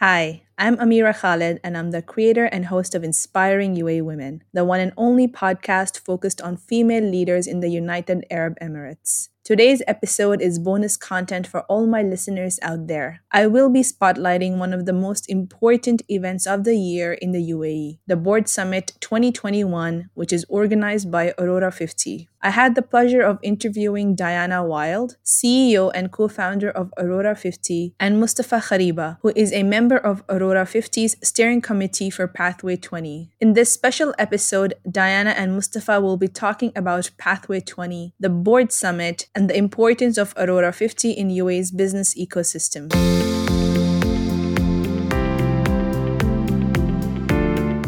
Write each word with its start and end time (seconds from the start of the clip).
Hi, 0.00 0.47
I'm 0.60 0.76
Amira 0.78 1.16
Khalid, 1.16 1.60
and 1.62 1.78
I'm 1.78 1.92
the 1.92 2.02
creator 2.02 2.46
and 2.46 2.66
host 2.66 2.96
of 2.96 3.04
Inspiring 3.04 3.76
UAE 3.76 4.02
Women, 4.02 4.42
the 4.52 4.64
one 4.64 4.80
and 4.80 4.92
only 4.96 5.28
podcast 5.28 6.00
focused 6.00 6.40
on 6.40 6.56
female 6.56 7.04
leaders 7.04 7.46
in 7.46 7.60
the 7.60 7.68
United 7.68 8.26
Arab 8.28 8.58
Emirates. 8.60 9.28
Today's 9.44 9.82
episode 9.86 10.42
is 10.42 10.58
bonus 10.58 10.98
content 10.98 11.46
for 11.46 11.62
all 11.70 11.86
my 11.86 12.02
listeners 12.02 12.58
out 12.60 12.86
there. 12.86 13.22
I 13.30 13.46
will 13.46 13.70
be 13.70 13.80
spotlighting 13.80 14.58
one 14.58 14.74
of 14.74 14.84
the 14.84 14.92
most 14.92 15.30
important 15.30 16.02
events 16.10 16.46
of 16.46 16.64
the 16.64 16.76
year 16.76 17.14
in 17.14 17.32
the 17.32 17.50
UAE, 17.52 17.98
the 18.06 18.16
Board 18.16 18.46
Summit 18.46 18.92
2021, 19.00 20.10
which 20.12 20.34
is 20.34 20.44
organized 20.50 21.10
by 21.10 21.32
Aurora 21.38 21.72
50. 21.72 22.28
I 22.42 22.50
had 22.50 22.74
the 22.74 22.82
pleasure 22.82 23.22
of 23.22 23.38
interviewing 23.42 24.14
Diana 24.14 24.62
Wild, 24.62 25.16
CEO 25.24 25.90
and 25.94 26.12
co 26.12 26.28
founder 26.28 26.70
of 26.70 26.92
Aurora 26.98 27.34
50, 27.34 27.94
and 27.98 28.20
Mustafa 28.20 28.56
Kheriba, 28.56 29.16
who 29.22 29.32
is 29.34 29.52
a 29.54 29.62
member 29.62 29.96
of 29.96 30.22
Aurora 30.28 30.47
50's 30.54 31.16
steering 31.22 31.60
committee 31.60 32.10
for 32.10 32.26
Pathway 32.26 32.76
20. 32.76 33.30
In 33.40 33.54
this 33.54 33.72
special 33.72 34.14
episode, 34.18 34.74
Diana 34.90 35.30
and 35.30 35.54
Mustafa 35.54 36.00
will 36.00 36.16
be 36.16 36.28
talking 36.28 36.72
about 36.74 37.10
Pathway 37.18 37.60
20, 37.60 38.14
the 38.18 38.28
Board 38.28 38.72
Summit, 38.72 39.26
and 39.34 39.48
the 39.48 39.56
importance 39.56 40.18
of 40.18 40.34
Aurora 40.36 40.72
50 40.72 41.10
in 41.10 41.28
UAE's 41.28 41.70
business 41.70 42.14
ecosystem. 42.14 42.92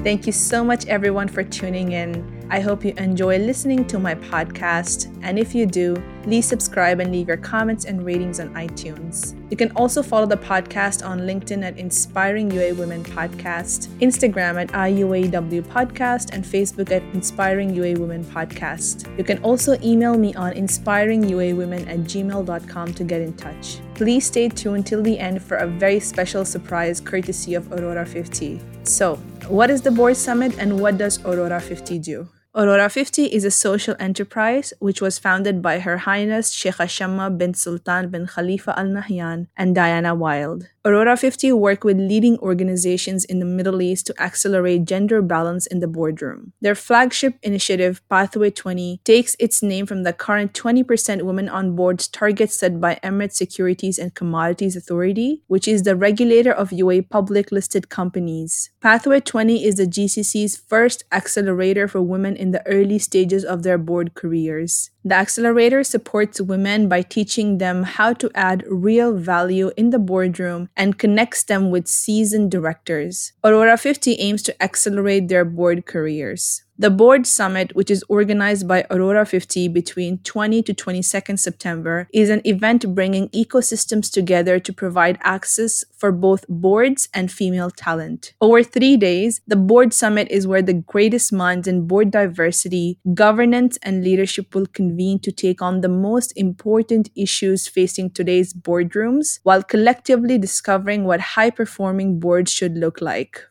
Thank 0.02 0.26
you 0.26 0.32
so 0.32 0.64
much, 0.64 0.86
everyone, 0.86 1.28
for 1.28 1.44
tuning 1.44 1.92
in. 1.92 2.46
I 2.50 2.60
hope 2.60 2.84
you 2.84 2.94
enjoy 2.96 3.38
listening 3.38 3.86
to 3.88 3.98
my 3.98 4.14
podcast. 4.14 5.14
And 5.22 5.38
if 5.38 5.54
you 5.54 5.66
do, 5.66 5.94
please 6.22 6.46
subscribe 6.46 7.00
and 7.00 7.12
leave 7.12 7.28
your 7.28 7.36
comments 7.36 7.84
and 7.84 8.04
ratings 8.04 8.40
on 8.40 8.48
iTunes. 8.54 9.36
You 9.50 9.56
can 9.56 9.70
also 9.72 10.02
follow 10.02 10.26
the 10.26 10.36
podcast 10.36 11.04
on 11.06 11.20
LinkedIn 11.20 11.62
at 11.62 11.78
Inspiring 11.78 12.50
UAE 12.50 12.76
Women 12.76 13.04
Podcast, 13.04 13.88
Instagram 13.98 14.60
at 14.60 14.68
IUAW 14.68 15.62
Podcast, 15.62 16.32
and 16.32 16.44
Facebook 16.44 16.90
at 16.90 17.02
Inspiring 17.14 17.74
UAE 17.74 17.98
Women 17.98 18.24
Podcast. 18.24 19.06
You 19.18 19.24
can 19.24 19.42
also 19.42 19.78
email 19.82 20.16
me 20.16 20.34
on 20.34 20.52
inspiringuawomen 20.52 21.88
at 21.88 22.00
gmail.com 22.00 22.94
to 22.94 23.04
get 23.04 23.20
in 23.20 23.32
touch. 23.34 23.80
Please 23.94 24.26
stay 24.26 24.48
tuned 24.48 24.86
till 24.86 25.02
the 25.02 25.18
end 25.18 25.42
for 25.42 25.56
a 25.56 25.66
very 25.66 26.00
special 26.00 26.44
surprise 26.44 27.00
courtesy 27.00 27.54
of 27.54 27.70
Aurora 27.72 28.06
50. 28.06 28.60
So, 28.84 29.16
what 29.48 29.70
is 29.70 29.82
the 29.82 29.90
Board 29.90 30.16
Summit 30.16 30.58
and 30.58 30.80
what 30.80 30.96
does 30.96 31.24
Aurora 31.24 31.60
50 31.60 31.98
do? 31.98 32.28
Aurora 32.52 32.88
50 32.90 33.26
is 33.26 33.44
a 33.44 33.50
social 33.52 33.94
enterprise 34.00 34.72
which 34.80 35.00
was 35.00 35.20
founded 35.20 35.62
by 35.62 35.78
Her 35.78 35.98
Highness 35.98 36.50
Sheikha 36.52 36.88
Shamma 36.88 37.38
bint 37.38 37.56
Sultan 37.56 38.10
bin 38.10 38.26
Khalifa 38.26 38.76
Al 38.76 38.86
Nahyan 38.86 39.46
and 39.56 39.72
Diana 39.72 40.16
Wild. 40.16 40.66
Aurora 40.82 41.14
50 41.14 41.52
work 41.52 41.84
with 41.84 41.98
leading 41.98 42.38
organizations 42.38 43.26
in 43.26 43.38
the 43.38 43.44
Middle 43.44 43.82
East 43.82 44.06
to 44.06 44.14
accelerate 44.20 44.86
gender 44.86 45.20
balance 45.20 45.66
in 45.66 45.80
the 45.80 45.86
boardroom. 45.86 46.54
Their 46.62 46.74
flagship 46.74 47.34
initiative, 47.42 48.00
Pathway 48.08 48.50
20, 48.50 49.02
takes 49.04 49.36
its 49.38 49.62
name 49.62 49.84
from 49.84 50.04
the 50.04 50.14
current 50.14 50.54
20% 50.54 51.22
women 51.22 51.50
on 51.50 51.76
boards 51.76 52.08
target 52.08 52.50
set 52.50 52.80
by 52.80 52.98
Emirates 53.04 53.34
Securities 53.34 53.98
and 53.98 54.14
Commodities 54.14 54.74
Authority, 54.74 55.42
which 55.48 55.68
is 55.68 55.82
the 55.82 55.94
regulator 55.94 56.50
of 56.50 56.70
UAE 56.70 57.10
public 57.10 57.52
listed 57.52 57.90
companies. 57.90 58.70
Pathway 58.80 59.20
20 59.20 59.62
is 59.62 59.76
the 59.76 59.86
GCC's 59.86 60.56
first 60.56 61.04
accelerator 61.12 61.86
for 61.86 62.00
women 62.00 62.38
in 62.40 62.50
the 62.50 62.66
early 62.66 62.98
stages 62.98 63.44
of 63.44 63.62
their 63.62 63.78
board 63.78 64.14
careers. 64.14 64.90
The 65.04 65.14
accelerator 65.14 65.84
supports 65.84 66.40
women 66.40 66.88
by 66.88 67.02
teaching 67.02 67.58
them 67.58 67.84
how 67.84 68.14
to 68.14 68.30
add 68.34 68.64
real 68.66 69.16
value 69.16 69.70
in 69.76 69.90
the 69.90 69.98
boardroom 69.98 70.68
and 70.76 70.98
connects 70.98 71.44
them 71.44 71.70
with 71.70 71.86
seasoned 71.86 72.50
directors. 72.50 73.32
Aurora 73.44 73.76
50 73.76 74.14
aims 74.14 74.42
to 74.42 74.62
accelerate 74.62 75.28
their 75.28 75.44
board 75.44 75.86
careers. 75.86 76.64
The 76.80 76.88
board 76.88 77.26
summit, 77.26 77.76
which 77.76 77.90
is 77.90 78.02
organized 78.08 78.66
by 78.66 78.86
Aurora 78.90 79.26
50 79.26 79.68
between 79.68 80.16
20 80.20 80.62
to 80.62 80.72
22nd 80.72 81.38
September, 81.38 82.08
is 82.10 82.30
an 82.30 82.40
event 82.46 82.94
bringing 82.94 83.28
ecosystems 83.34 84.10
together 84.10 84.58
to 84.58 84.72
provide 84.72 85.18
access 85.20 85.84
for 85.94 86.10
both 86.10 86.46
boards 86.48 87.10
and 87.12 87.30
female 87.30 87.70
talent. 87.70 88.32
Over 88.40 88.62
three 88.62 88.96
days, 88.96 89.42
the 89.46 89.56
board 89.56 89.92
summit 89.92 90.28
is 90.30 90.46
where 90.46 90.62
the 90.62 90.72
greatest 90.72 91.34
minds 91.34 91.68
in 91.68 91.86
board 91.86 92.10
diversity, 92.10 92.98
governance, 93.12 93.76
and 93.82 94.02
leadership 94.02 94.54
will 94.54 94.64
convene 94.64 95.18
to 95.18 95.30
take 95.30 95.60
on 95.60 95.82
the 95.82 95.88
most 95.90 96.32
important 96.34 97.10
issues 97.14 97.68
facing 97.68 98.08
today's 98.08 98.54
boardrooms 98.54 99.38
while 99.42 99.62
collectively 99.62 100.38
discovering 100.38 101.04
what 101.04 101.20
high 101.20 101.50
performing 101.50 102.18
boards 102.18 102.50
should 102.50 102.78
look 102.78 103.02
like. 103.02 103.44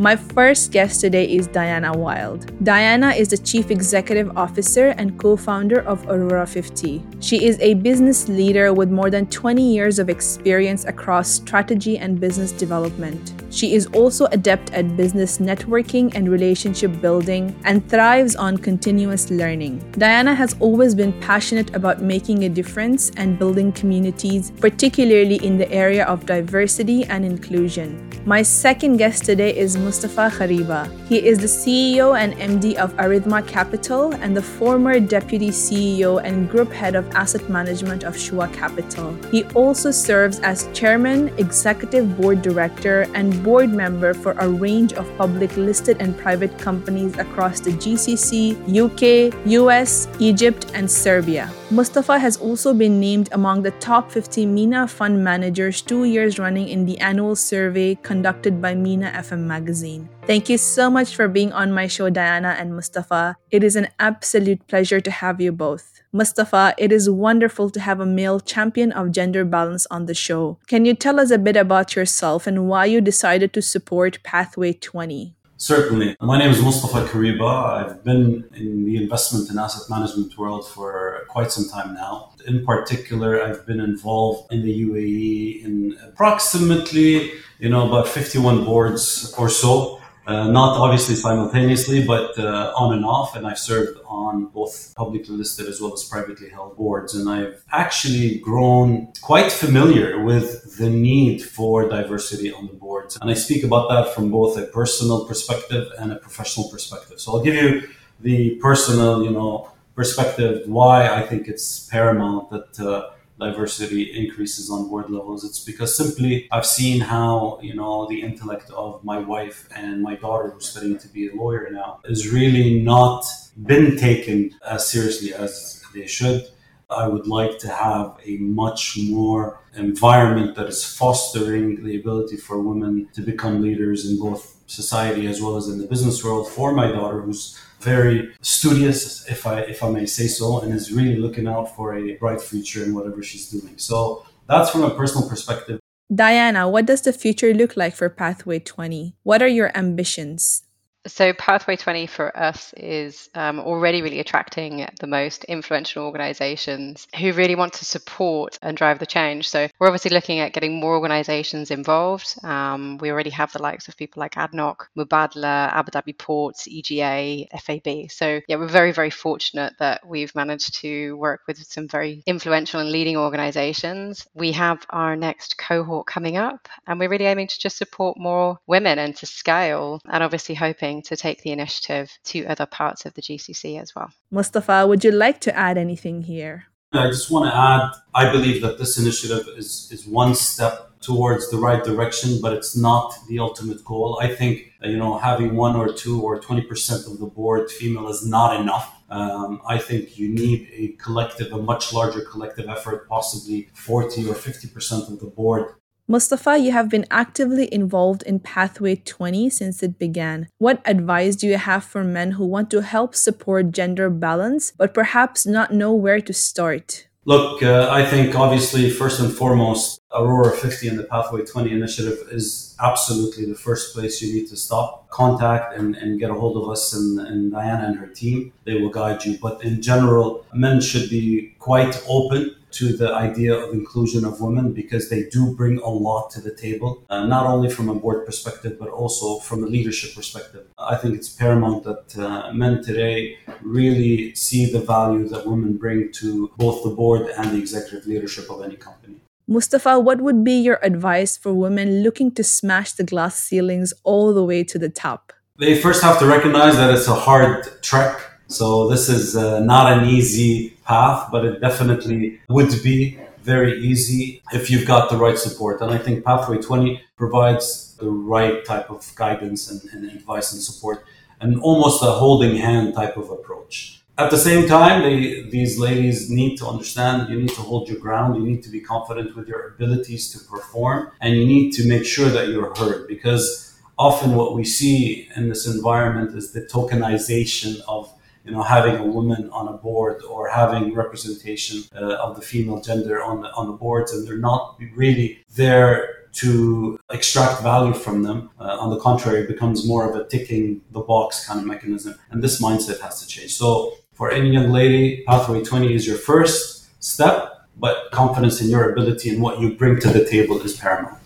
My 0.00 0.16
first 0.16 0.72
guest 0.72 1.02
today 1.02 1.26
is 1.26 1.46
Diana 1.46 1.92
Wild. 1.92 2.50
Diana 2.64 3.10
is 3.10 3.28
the 3.28 3.36
Chief 3.36 3.70
Executive 3.70 4.34
Officer 4.34 4.94
and 4.96 5.20
co 5.20 5.36
founder 5.36 5.80
of 5.80 6.08
Aurora 6.08 6.46
50. 6.46 7.04
She 7.20 7.44
is 7.44 7.58
a 7.60 7.74
business 7.74 8.26
leader 8.26 8.72
with 8.72 8.88
more 8.90 9.10
than 9.10 9.26
20 9.26 9.60
years 9.60 9.98
of 9.98 10.08
experience 10.08 10.86
across 10.86 11.28
strategy 11.28 11.98
and 11.98 12.18
business 12.18 12.50
development. 12.50 13.34
She 13.50 13.74
is 13.74 13.86
also 13.86 14.26
adept 14.26 14.72
at 14.72 14.96
business 14.96 15.38
networking 15.38 16.14
and 16.14 16.30
relationship 16.30 17.00
building 17.00 17.54
and 17.64 17.86
thrives 17.88 18.36
on 18.36 18.56
continuous 18.56 19.28
learning. 19.30 19.78
Diana 19.98 20.34
has 20.34 20.54
always 20.60 20.94
been 20.94 21.12
passionate 21.20 21.74
about 21.74 22.00
making 22.00 22.44
a 22.44 22.48
difference 22.48 23.10
and 23.16 23.38
building 23.38 23.72
communities, 23.72 24.52
particularly 24.52 25.44
in 25.44 25.58
the 25.58 25.70
area 25.72 26.04
of 26.04 26.26
diversity 26.26 27.04
and 27.06 27.24
inclusion. 27.24 28.06
My 28.24 28.42
second 28.42 28.98
guest 28.98 29.24
today 29.24 29.56
is 29.56 29.76
Mustafa 29.76 30.30
Kheriba. 30.30 30.86
He 31.08 31.26
is 31.26 31.38
the 31.38 31.46
CEO 31.46 32.16
and 32.16 32.34
MD 32.34 32.76
of 32.76 32.94
Arithma 32.98 33.46
Capital 33.48 34.12
and 34.12 34.36
the 34.36 34.42
former 34.42 35.00
deputy 35.00 35.48
CEO 35.48 36.22
and 36.22 36.48
group 36.48 36.70
head 36.70 36.94
of 36.94 37.10
asset 37.16 37.48
management 37.48 38.04
of 38.04 38.14
Shuaa 38.14 38.52
Capital. 38.52 39.16
He 39.32 39.44
also 39.54 39.90
serves 39.90 40.38
as 40.40 40.68
chairman, 40.72 41.28
executive 41.38 42.20
board 42.20 42.42
director, 42.42 43.06
and 43.14 43.39
board 43.42 43.70
member 43.70 44.14
for 44.14 44.32
a 44.38 44.48
range 44.48 44.92
of 44.94 45.06
public 45.16 45.56
listed 45.56 45.96
and 46.00 46.16
private 46.16 46.56
companies 46.58 47.16
across 47.18 47.60
the 47.60 47.72
GCC, 47.72 48.56
UK, 48.68 49.34
US, 49.46 50.08
Egypt, 50.18 50.66
and 50.74 50.90
Serbia. 50.90 51.50
Mustafa 51.70 52.18
has 52.18 52.36
also 52.36 52.74
been 52.74 52.98
named 52.98 53.28
among 53.32 53.62
the 53.62 53.70
top 53.82 54.10
50 54.10 54.46
MENA 54.46 54.88
fund 54.88 55.22
managers 55.22 55.82
two 55.82 56.04
years 56.04 56.38
running 56.38 56.68
in 56.68 56.84
the 56.84 56.98
annual 56.98 57.36
survey 57.36 57.94
conducted 58.02 58.60
by 58.60 58.74
MENA 58.74 59.12
FM 59.14 59.46
magazine. 59.46 60.08
Thank 60.26 60.48
you 60.48 60.58
so 60.58 60.90
much 60.90 61.14
for 61.14 61.28
being 61.28 61.52
on 61.52 61.72
my 61.72 61.86
show, 61.86 62.10
Diana 62.10 62.56
and 62.58 62.74
Mustafa. 62.74 63.36
It 63.50 63.64
is 63.64 63.76
an 63.76 63.88
absolute 63.98 64.66
pleasure 64.66 65.00
to 65.00 65.10
have 65.10 65.40
you 65.40 65.52
both. 65.52 65.99
Mustafa, 66.12 66.74
it 66.76 66.90
is 66.90 67.08
wonderful 67.08 67.70
to 67.70 67.78
have 67.78 68.00
a 68.00 68.06
male 68.06 68.40
champion 68.40 68.90
of 68.90 69.12
gender 69.12 69.44
balance 69.44 69.86
on 69.92 70.06
the 70.06 70.14
show. 70.14 70.58
Can 70.66 70.84
you 70.84 70.92
tell 70.92 71.20
us 71.20 71.30
a 71.30 71.38
bit 71.38 71.56
about 71.56 71.94
yourself 71.94 72.48
and 72.48 72.66
why 72.66 72.86
you 72.86 73.00
decided 73.00 73.52
to 73.52 73.62
support 73.62 74.18
Pathway 74.24 74.72
20? 74.72 75.36
Certainly. 75.56 76.16
My 76.20 76.36
name 76.36 76.50
is 76.50 76.60
Mustafa 76.62 77.06
Kheriba. 77.06 77.84
I've 77.84 78.02
been 78.02 78.48
in 78.56 78.84
the 78.86 78.96
investment 78.96 79.50
and 79.50 79.60
asset 79.60 79.88
management 79.88 80.36
world 80.36 80.66
for 80.66 81.26
quite 81.28 81.52
some 81.52 81.68
time 81.68 81.94
now. 81.94 82.32
In 82.44 82.64
particular, 82.64 83.44
I've 83.44 83.64
been 83.64 83.78
involved 83.78 84.52
in 84.52 84.62
the 84.62 84.84
UAE 84.86 85.64
in 85.64 85.96
approximately, 86.08 87.30
you 87.60 87.68
know, 87.68 87.86
about 87.86 88.08
51 88.08 88.64
boards 88.64 89.32
or 89.38 89.48
so. 89.48 89.99
Uh, 90.26 90.48
not 90.48 90.76
obviously 90.76 91.14
simultaneously, 91.14 92.04
but 92.06 92.38
uh, 92.38 92.72
on 92.76 92.94
and 92.94 93.04
off. 93.04 93.34
And 93.36 93.46
I've 93.46 93.58
served 93.58 93.98
on 94.06 94.46
both 94.46 94.94
publicly 94.94 95.36
listed 95.36 95.66
as 95.66 95.80
well 95.80 95.92
as 95.92 96.04
privately 96.04 96.50
held 96.50 96.76
boards. 96.76 97.14
And 97.14 97.28
I've 97.28 97.62
actually 97.72 98.38
grown 98.38 99.12
quite 99.22 99.50
familiar 99.50 100.22
with 100.22 100.76
the 100.78 100.90
need 100.90 101.42
for 101.42 101.88
diversity 101.88 102.52
on 102.52 102.66
the 102.66 102.74
boards. 102.74 103.18
And 103.20 103.30
I 103.30 103.34
speak 103.34 103.64
about 103.64 103.88
that 103.88 104.14
from 104.14 104.30
both 104.30 104.56
a 104.58 104.66
personal 104.66 105.24
perspective 105.24 105.90
and 105.98 106.12
a 106.12 106.16
professional 106.16 106.68
perspective. 106.68 107.20
So 107.20 107.32
I'll 107.32 107.42
give 107.42 107.54
you 107.54 107.88
the 108.20 108.56
personal, 108.56 109.24
you 109.24 109.30
know, 109.30 109.70
perspective 109.94 110.62
why 110.66 111.08
I 111.08 111.22
think 111.22 111.48
it's 111.48 111.88
paramount 111.88 112.50
that. 112.50 112.78
Uh, 112.78 113.10
diversity 113.40 114.02
increases 114.22 114.70
on 114.70 114.88
board 114.88 115.10
levels. 115.10 115.44
It's 115.44 115.64
because 115.64 115.96
simply 115.96 116.46
I've 116.52 116.66
seen 116.66 117.00
how, 117.00 117.58
you 117.62 117.74
know, 117.74 118.06
the 118.06 118.22
intellect 118.22 118.70
of 118.70 119.02
my 119.02 119.18
wife 119.18 119.68
and 119.74 120.02
my 120.02 120.14
daughter 120.14 120.50
who's 120.50 120.68
studying 120.68 120.98
to 120.98 121.08
be 121.08 121.28
a 121.28 121.34
lawyer 121.34 121.68
now 121.70 122.00
is 122.04 122.30
really 122.30 122.80
not 122.80 123.24
been 123.56 123.96
taken 123.96 124.54
as 124.66 124.88
seriously 124.88 125.34
as 125.34 125.82
they 125.94 126.06
should. 126.06 126.48
I 126.90 127.06
would 127.06 127.26
like 127.26 127.58
to 127.60 127.68
have 127.68 128.18
a 128.24 128.36
much 128.38 128.98
more 129.08 129.60
environment 129.76 130.56
that 130.56 130.66
is 130.66 130.84
fostering 130.84 131.84
the 131.84 131.96
ability 132.00 132.36
for 132.36 132.60
women 132.60 133.08
to 133.14 133.22
become 133.22 133.62
leaders 133.62 134.10
in 134.10 134.18
both 134.18 134.56
society 134.66 135.26
as 135.26 135.40
well 135.40 135.56
as 135.56 135.68
in 135.68 135.78
the 135.78 135.86
business 135.86 136.24
world 136.24 136.48
for 136.48 136.72
my 136.72 136.90
daughter, 136.90 137.20
who's 137.22 137.58
very 137.80 138.32
studious, 138.40 139.26
if 139.28 139.46
I 139.46 139.60
if 139.60 139.82
I 139.82 139.90
may 139.90 140.06
say 140.06 140.26
so, 140.26 140.60
and 140.60 140.72
is 140.72 140.92
really 140.92 141.16
looking 141.16 141.46
out 141.46 141.74
for 141.74 141.94
a 141.94 142.16
bright 142.16 142.40
future 142.40 142.84
in 142.84 142.94
whatever 142.94 143.22
she's 143.22 143.50
doing. 143.50 143.78
So 143.78 144.26
that's 144.46 144.70
from 144.70 144.82
a 144.82 144.90
personal 144.90 145.28
perspective. 145.28 145.80
Diana, 146.12 146.68
what 146.68 146.86
does 146.86 147.02
the 147.02 147.12
future 147.12 147.54
look 147.54 147.76
like 147.76 147.94
for 147.94 148.08
Pathway 148.08 148.58
20? 148.58 149.14
What 149.22 149.42
are 149.42 149.48
your 149.48 149.70
ambitions? 149.76 150.64
So, 151.06 151.32
Pathway 151.32 151.76
20 151.76 152.06
for 152.08 152.36
us 152.36 152.74
is 152.76 153.30
um, 153.34 153.58
already 153.58 154.02
really 154.02 154.20
attracting 154.20 154.86
the 155.00 155.06
most 155.06 155.44
influential 155.44 156.04
organizations 156.04 157.06
who 157.18 157.32
really 157.32 157.54
want 157.54 157.72
to 157.74 157.86
support 157.86 158.58
and 158.60 158.76
drive 158.76 158.98
the 158.98 159.06
change. 159.06 159.48
So, 159.48 159.66
we're 159.78 159.86
obviously 159.86 160.10
looking 160.10 160.40
at 160.40 160.52
getting 160.52 160.78
more 160.78 160.94
organizations 160.94 161.70
involved. 161.70 162.34
Um, 162.44 162.98
we 162.98 163.10
already 163.10 163.30
have 163.30 163.50
the 163.50 163.62
likes 163.62 163.88
of 163.88 163.96
people 163.96 164.20
like 164.20 164.34
ADNOC, 164.34 164.76
Mubadala, 164.98 165.72
Abu 165.72 165.90
Dhabi 165.90 166.18
Ports, 166.18 166.68
EGA, 166.68 167.46
FAB. 167.58 168.10
So, 168.10 168.42
yeah, 168.46 168.56
we're 168.56 168.66
very, 168.66 168.92
very 168.92 169.10
fortunate 169.10 169.72
that 169.78 170.06
we've 170.06 170.34
managed 170.34 170.74
to 170.82 171.16
work 171.16 171.40
with 171.48 171.56
some 171.64 171.88
very 171.88 172.22
influential 172.26 172.78
and 172.78 172.92
leading 172.92 173.16
organizations. 173.16 174.26
We 174.34 174.52
have 174.52 174.84
our 174.90 175.16
next 175.16 175.56
cohort 175.56 176.06
coming 176.06 176.36
up, 176.36 176.68
and 176.86 177.00
we're 177.00 177.08
really 177.08 177.24
aiming 177.24 177.48
to 177.48 177.58
just 177.58 177.78
support 177.78 178.18
more 178.18 178.58
women 178.66 178.98
and 178.98 179.16
to 179.16 179.24
scale, 179.24 179.98
and 180.04 180.22
obviously 180.22 180.54
hoping 180.54 180.89
to 181.02 181.16
take 181.16 181.38
the 181.42 181.52
initiative 181.58 182.06
to 182.30 182.38
other 182.46 182.66
parts 182.66 183.06
of 183.06 183.14
the 183.14 183.22
GCC 183.22 183.80
as 183.80 183.94
well. 183.94 184.10
Mustafa, 184.30 184.86
would 184.86 185.02
you 185.04 185.12
like 185.12 185.38
to 185.46 185.50
add 185.56 185.76
anything 185.86 186.22
here? 186.22 186.56
I 186.92 187.06
just 187.06 187.30
want 187.30 187.44
to 187.48 187.56
add 187.56 187.82
I 188.14 188.32
believe 188.32 188.62
that 188.62 188.78
this 188.78 188.98
initiative 188.98 189.44
is, 189.56 189.88
is 189.92 190.06
one 190.06 190.34
step 190.34 190.74
towards 191.00 191.50
the 191.50 191.56
right 191.56 191.82
direction, 191.82 192.40
but 192.42 192.52
it's 192.52 192.76
not 192.76 193.14
the 193.28 193.38
ultimate 193.38 193.84
goal. 193.84 194.18
I 194.20 194.34
think, 194.34 194.72
you 194.82 194.98
know, 194.98 195.16
having 195.18 195.54
one 195.54 195.76
or 195.76 195.92
two 195.92 196.20
or 196.20 196.40
20% 196.40 197.06
of 197.06 197.20
the 197.20 197.26
board 197.26 197.70
female 197.70 198.08
is 198.08 198.26
not 198.26 198.60
enough. 198.60 198.92
Um, 199.08 199.60
I 199.66 199.78
think 199.78 200.18
you 200.18 200.28
need 200.28 200.68
a 200.72 200.88
collective, 201.02 201.52
a 201.52 201.62
much 201.62 201.92
larger 201.92 202.20
collective 202.22 202.68
effort, 202.68 203.08
possibly 203.08 203.68
40 203.74 204.28
or 204.28 204.34
50% 204.34 205.08
of 205.08 205.20
the 205.20 205.26
board 205.26 205.74
Mustafa, 206.10 206.58
you 206.58 206.72
have 206.72 206.88
been 206.88 207.06
actively 207.08 207.72
involved 207.72 208.24
in 208.24 208.40
Pathway 208.40 208.96
20 208.96 209.48
since 209.48 209.80
it 209.80 209.96
began. 209.96 210.48
What 210.58 210.82
advice 210.84 211.36
do 211.36 211.46
you 211.46 211.56
have 211.56 211.84
for 211.84 212.02
men 212.02 212.32
who 212.32 212.44
want 212.46 212.68
to 212.72 212.82
help 212.82 213.14
support 213.14 213.70
gender 213.70 214.10
balance 214.10 214.72
but 214.76 214.92
perhaps 214.92 215.46
not 215.46 215.72
know 215.72 215.94
where 215.94 216.20
to 216.20 216.32
start? 216.32 217.06
Look, 217.26 217.62
uh, 217.62 217.86
I 217.92 218.04
think 218.04 218.34
obviously, 218.34 218.90
first 218.90 219.20
and 219.20 219.32
foremost, 219.32 219.99
Aurora 220.12 220.50
50 220.50 220.88
and 220.88 220.98
the 220.98 221.04
Pathway 221.04 221.44
20 221.44 221.70
initiative 221.70 222.18
is 222.32 222.74
absolutely 222.80 223.44
the 223.44 223.54
first 223.54 223.94
place 223.94 224.20
you 224.20 224.32
need 224.34 224.48
to 224.48 224.56
stop, 224.56 225.08
contact, 225.08 225.76
and, 225.76 225.94
and 225.96 226.18
get 226.18 226.30
a 226.30 226.34
hold 226.34 226.56
of 226.56 226.68
us 226.68 226.92
and, 226.92 227.20
and 227.20 227.52
Diana 227.52 227.86
and 227.86 227.96
her 227.96 228.08
team. 228.08 228.52
They 228.64 228.74
will 228.74 228.90
guide 228.90 229.24
you. 229.24 229.38
But 229.40 229.62
in 229.62 229.80
general, 229.80 230.44
men 230.52 230.80
should 230.80 231.08
be 231.10 231.54
quite 231.60 232.02
open 232.08 232.56
to 232.72 232.96
the 232.96 233.12
idea 233.12 233.54
of 233.54 233.72
inclusion 233.72 234.24
of 234.24 234.40
women 234.40 234.72
because 234.72 235.10
they 235.10 235.28
do 235.28 235.54
bring 235.54 235.78
a 235.78 235.88
lot 235.88 236.30
to 236.30 236.40
the 236.40 236.54
table, 236.54 237.02
uh, 237.10 237.26
not 237.26 237.46
only 237.46 237.68
from 237.68 237.88
a 237.88 237.94
board 237.94 238.24
perspective, 238.26 238.78
but 238.78 238.88
also 238.88 239.38
from 239.40 239.64
a 239.64 239.66
leadership 239.66 240.14
perspective. 240.14 240.66
I 240.78 240.96
think 240.96 241.16
it's 241.16 241.28
paramount 241.28 241.84
that 241.84 242.18
uh, 242.18 242.52
men 242.52 242.82
today 242.82 243.38
really 243.62 244.34
see 244.34 244.70
the 244.70 244.80
value 244.80 245.28
that 245.28 245.46
women 245.46 245.76
bring 245.76 246.12
to 246.12 246.50
both 246.56 246.82
the 246.84 246.90
board 246.90 247.28
and 247.36 247.50
the 247.50 247.58
executive 247.58 248.06
leadership 248.06 248.50
of 248.50 248.62
any 248.62 248.76
company. 248.76 249.19
Mustafa, 249.50 250.00
what 250.00 250.22
would 250.22 250.44
be 250.44 250.54
your 250.54 250.78
advice 250.82 251.36
for 251.36 251.52
women 251.52 252.02
looking 252.02 252.30
to 252.32 252.42
smash 252.42 252.92
the 252.92 253.04
glass 253.04 253.34
ceilings 253.36 253.92
all 254.04 254.32
the 254.32 254.44
way 254.44 254.64
to 254.64 254.78
the 254.78 254.88
top? 254.88 255.32
They 255.58 255.76
first 255.76 256.02
have 256.02 256.18
to 256.20 256.26
recognize 256.26 256.76
that 256.76 256.94
it's 256.94 257.08
a 257.08 257.14
hard 257.14 257.82
trek 257.82 258.30
so 258.50 258.88
this 258.88 259.08
is 259.08 259.36
uh, 259.36 259.60
not 259.60 259.92
an 259.92 260.08
easy 260.08 260.70
path, 260.84 261.28
but 261.30 261.44
it 261.44 261.60
definitely 261.60 262.40
would 262.48 262.82
be 262.82 263.16
very 263.42 263.78
easy 263.80 264.42
if 264.52 264.68
you've 264.68 264.88
got 264.88 265.08
the 265.08 265.16
right 265.16 265.38
support. 265.38 265.80
And 265.80 265.92
I 265.92 265.98
think 265.98 266.24
Pathway 266.24 266.58
20 266.58 267.00
provides 267.16 267.94
the 268.00 268.10
right 268.10 268.64
type 268.64 268.90
of 268.90 269.08
guidance 269.14 269.70
and, 269.70 269.80
and 269.92 270.10
advice 270.10 270.52
and 270.52 270.60
support 270.60 271.04
and 271.40 271.60
almost 271.60 272.02
a 272.02 272.06
holding 272.06 272.56
hand 272.56 272.94
type 272.94 273.16
of 273.16 273.30
approach. 273.30 273.99
At 274.20 274.30
the 274.30 274.36
same 274.36 274.68
time, 274.68 275.00
they, 275.02 275.44
these 275.44 275.78
ladies 275.78 276.28
need 276.28 276.56
to 276.58 276.66
understand 276.66 277.30
you 277.30 277.40
need 277.40 277.54
to 277.60 277.62
hold 277.62 277.88
your 277.88 277.98
ground, 277.98 278.36
you 278.36 278.42
need 278.42 278.62
to 278.64 278.68
be 278.68 278.80
confident 278.80 279.34
with 279.34 279.48
your 279.48 279.68
abilities 279.68 280.30
to 280.32 280.38
perform, 280.44 281.10
and 281.22 281.34
you 281.34 281.46
need 281.46 281.70
to 281.72 281.88
make 281.88 282.04
sure 282.04 282.28
that 282.28 282.48
you're 282.48 282.74
heard 282.76 283.08
because 283.08 283.80
often 283.98 284.34
what 284.34 284.54
we 284.54 284.62
see 284.62 285.26
in 285.36 285.48
this 285.48 285.66
environment 285.66 286.36
is 286.36 286.52
the 286.52 286.60
tokenization 286.60 287.80
of 287.88 288.12
you 288.44 288.52
know, 288.52 288.62
having 288.62 288.96
a 288.96 289.04
woman 289.04 289.48
on 289.50 289.68
a 289.68 289.72
board 289.72 290.22
or 290.22 290.48
having 290.48 290.94
representation 290.94 291.82
uh, 291.94 292.14
of 292.14 292.36
the 292.36 292.42
female 292.42 292.80
gender 292.80 293.22
on 293.22 293.40
the, 293.40 293.50
on 293.52 293.66
the 293.68 293.72
boards, 293.72 294.12
and 294.12 294.26
they're 294.26 294.36
not 294.36 294.76
really 294.94 295.44
there 295.56 296.26
to 296.32 296.98
extract 297.10 297.62
value 297.62 297.94
from 297.94 298.22
them. 298.22 298.50
Uh, 298.58 298.76
on 298.78 298.90
the 298.90 299.00
contrary, 299.00 299.40
it 299.40 299.48
becomes 299.48 299.86
more 299.86 300.08
of 300.08 300.14
a 300.14 300.28
ticking 300.28 300.82
the 300.90 301.00
box 301.00 301.46
kind 301.46 301.58
of 301.60 301.66
mechanism, 301.66 302.14
and 302.30 302.42
this 302.42 302.60
mindset 302.60 303.00
has 303.00 303.20
to 303.22 303.26
change. 303.26 303.54
So, 303.54 303.94
for 304.20 304.30
any 304.30 304.50
young 304.50 304.68
lady, 304.68 305.24
Pathway 305.26 305.64
20 305.64 305.94
is 305.94 306.06
your 306.06 306.18
first 306.18 307.02
step, 307.02 307.66
but 307.78 308.10
confidence 308.12 308.60
in 308.60 308.68
your 308.68 308.92
ability 308.92 309.30
and 309.30 309.40
what 309.40 309.60
you 309.60 309.74
bring 309.74 309.98
to 309.98 310.10
the 310.10 310.26
table 310.26 310.60
is 310.60 310.76
paramount. 310.76 311.16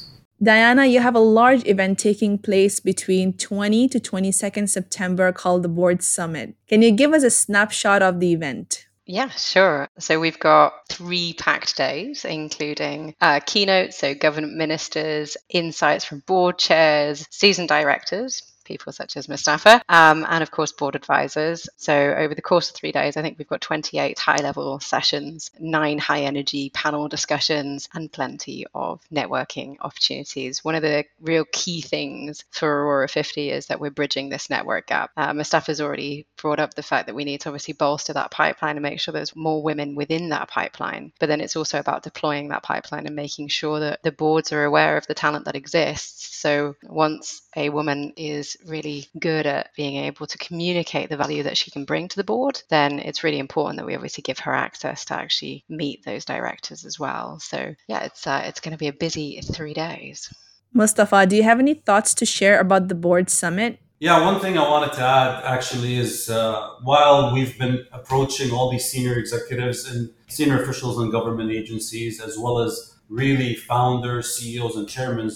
Diana, 0.40 0.86
you 0.86 1.00
have 1.00 1.16
a 1.16 1.26
large 1.40 1.66
event 1.66 1.98
taking 1.98 2.38
place 2.38 2.78
between 2.78 3.32
20 3.32 3.88
to 3.88 3.98
22nd 3.98 4.68
September 4.68 5.32
called 5.32 5.64
the 5.64 5.68
Board 5.68 6.04
Summit. 6.04 6.54
Can 6.68 6.82
you 6.82 6.92
give 6.92 7.12
us 7.12 7.24
a 7.24 7.30
snapshot 7.30 8.00
of 8.00 8.20
the 8.20 8.32
event? 8.32 8.86
Yeah, 9.06 9.30
sure. 9.30 9.88
So 9.98 10.20
we've 10.20 10.38
got 10.38 10.74
three 10.88 11.32
packed 11.34 11.76
days, 11.76 12.24
including 12.24 13.16
uh, 13.20 13.40
keynotes, 13.44 13.98
so 13.98 14.14
government 14.14 14.54
ministers, 14.54 15.36
insights 15.50 16.04
from 16.04 16.20
board 16.20 16.58
chairs, 16.58 17.26
seasoned 17.30 17.68
directors, 17.68 18.53
people 18.64 18.92
such 18.92 19.16
as 19.16 19.28
Mustafa, 19.28 19.82
um, 19.88 20.26
and 20.28 20.42
of 20.42 20.50
course, 20.50 20.72
board 20.72 20.94
advisors. 20.96 21.68
So, 21.76 21.94
over 21.94 22.34
the 22.34 22.42
course 22.42 22.70
of 22.70 22.76
three 22.76 22.92
days, 22.92 23.16
I 23.16 23.22
think 23.22 23.38
we've 23.38 23.48
got 23.48 23.60
28 23.60 24.18
high 24.18 24.36
level 24.42 24.80
sessions, 24.80 25.50
nine 25.58 25.98
high 25.98 26.22
energy 26.22 26.70
panel 26.70 27.08
discussions, 27.08 27.88
and 27.94 28.10
plenty 28.12 28.66
of 28.74 29.00
networking 29.12 29.76
opportunities. 29.80 30.64
One 30.64 30.74
of 30.74 30.82
the 30.82 31.04
real 31.20 31.44
key 31.52 31.80
things 31.80 32.44
for 32.50 32.68
Aurora 32.68 33.08
50 33.08 33.50
is 33.50 33.66
that 33.66 33.80
we're 33.80 33.90
bridging 33.90 34.28
this 34.28 34.50
network 34.50 34.86
gap. 34.86 35.10
Uh, 35.16 35.32
Mustafa's 35.32 35.80
already 35.80 36.26
brought 36.36 36.60
up 36.60 36.74
the 36.74 36.82
fact 36.82 37.06
that 37.06 37.14
we 37.14 37.24
need 37.24 37.40
to 37.42 37.48
obviously 37.48 37.74
bolster 37.74 38.12
that 38.12 38.30
pipeline 38.30 38.76
and 38.76 38.82
make 38.82 39.00
sure 39.00 39.12
there's 39.12 39.36
more 39.36 39.62
women 39.62 39.94
within 39.94 40.30
that 40.30 40.48
pipeline. 40.48 41.12
But 41.18 41.28
then 41.28 41.40
it's 41.40 41.56
also 41.56 41.78
about 41.78 42.02
deploying 42.02 42.48
that 42.48 42.62
pipeline 42.62 43.06
and 43.06 43.16
making 43.16 43.48
sure 43.48 43.80
that 43.80 44.02
the 44.02 44.12
boards 44.12 44.52
are 44.52 44.64
aware 44.64 44.96
of 44.96 45.06
the 45.06 45.14
talent 45.14 45.44
that 45.46 45.56
exists. 45.56 46.36
So, 46.36 46.76
once 46.82 47.42
a 47.56 47.70
woman 47.70 48.12
is 48.54 48.68
really 48.68 49.06
good 49.18 49.46
at 49.46 49.70
being 49.76 49.96
able 50.04 50.26
to 50.26 50.38
communicate 50.38 51.08
the 51.08 51.16
value 51.16 51.42
that 51.42 51.56
she 51.56 51.70
can 51.70 51.84
bring 51.84 52.08
to 52.08 52.16
the 52.16 52.24
board, 52.24 52.62
then 52.70 52.98
it's 52.98 53.24
really 53.24 53.38
important 53.38 53.78
that 53.78 53.86
we 53.86 53.94
obviously 53.94 54.22
give 54.22 54.38
her 54.40 54.54
access 54.54 55.04
to 55.06 55.14
actually 55.14 55.64
meet 55.68 56.04
those 56.04 56.24
directors 56.24 56.84
as 56.84 56.98
well. 56.98 57.38
So 57.40 57.74
yeah, 57.88 58.04
it's 58.04 58.26
uh, 58.26 58.42
it's 58.44 58.60
going 58.60 58.72
to 58.72 58.78
be 58.78 58.88
a 58.88 58.92
busy 58.92 59.40
three 59.40 59.74
days. 59.74 60.32
Mustafa, 60.72 61.26
do 61.26 61.36
you 61.36 61.44
have 61.44 61.60
any 61.60 61.74
thoughts 61.74 62.14
to 62.14 62.26
share 62.26 62.58
about 62.58 62.88
the 62.88 62.94
board 62.94 63.30
summit? 63.30 63.78
Yeah, 64.00 64.24
one 64.24 64.40
thing 64.40 64.58
I 64.58 64.68
wanted 64.68 64.92
to 64.94 65.02
add 65.02 65.44
actually 65.44 65.96
is 65.96 66.28
uh, 66.28 66.70
while 66.82 67.32
we've 67.32 67.56
been 67.58 67.86
approaching 67.92 68.50
all 68.50 68.70
these 68.70 68.84
senior 68.84 69.16
executives 69.18 69.88
and 69.88 70.10
senior 70.26 70.62
officials 70.62 71.00
in 71.00 71.10
government 71.10 71.52
agencies, 71.52 72.20
as 72.20 72.36
well 72.36 72.58
as 72.58 72.96
really 73.08 73.54
founders, 73.54 74.36
CEOs, 74.36 74.76
and 74.76 74.88
chairmen, 74.88 75.30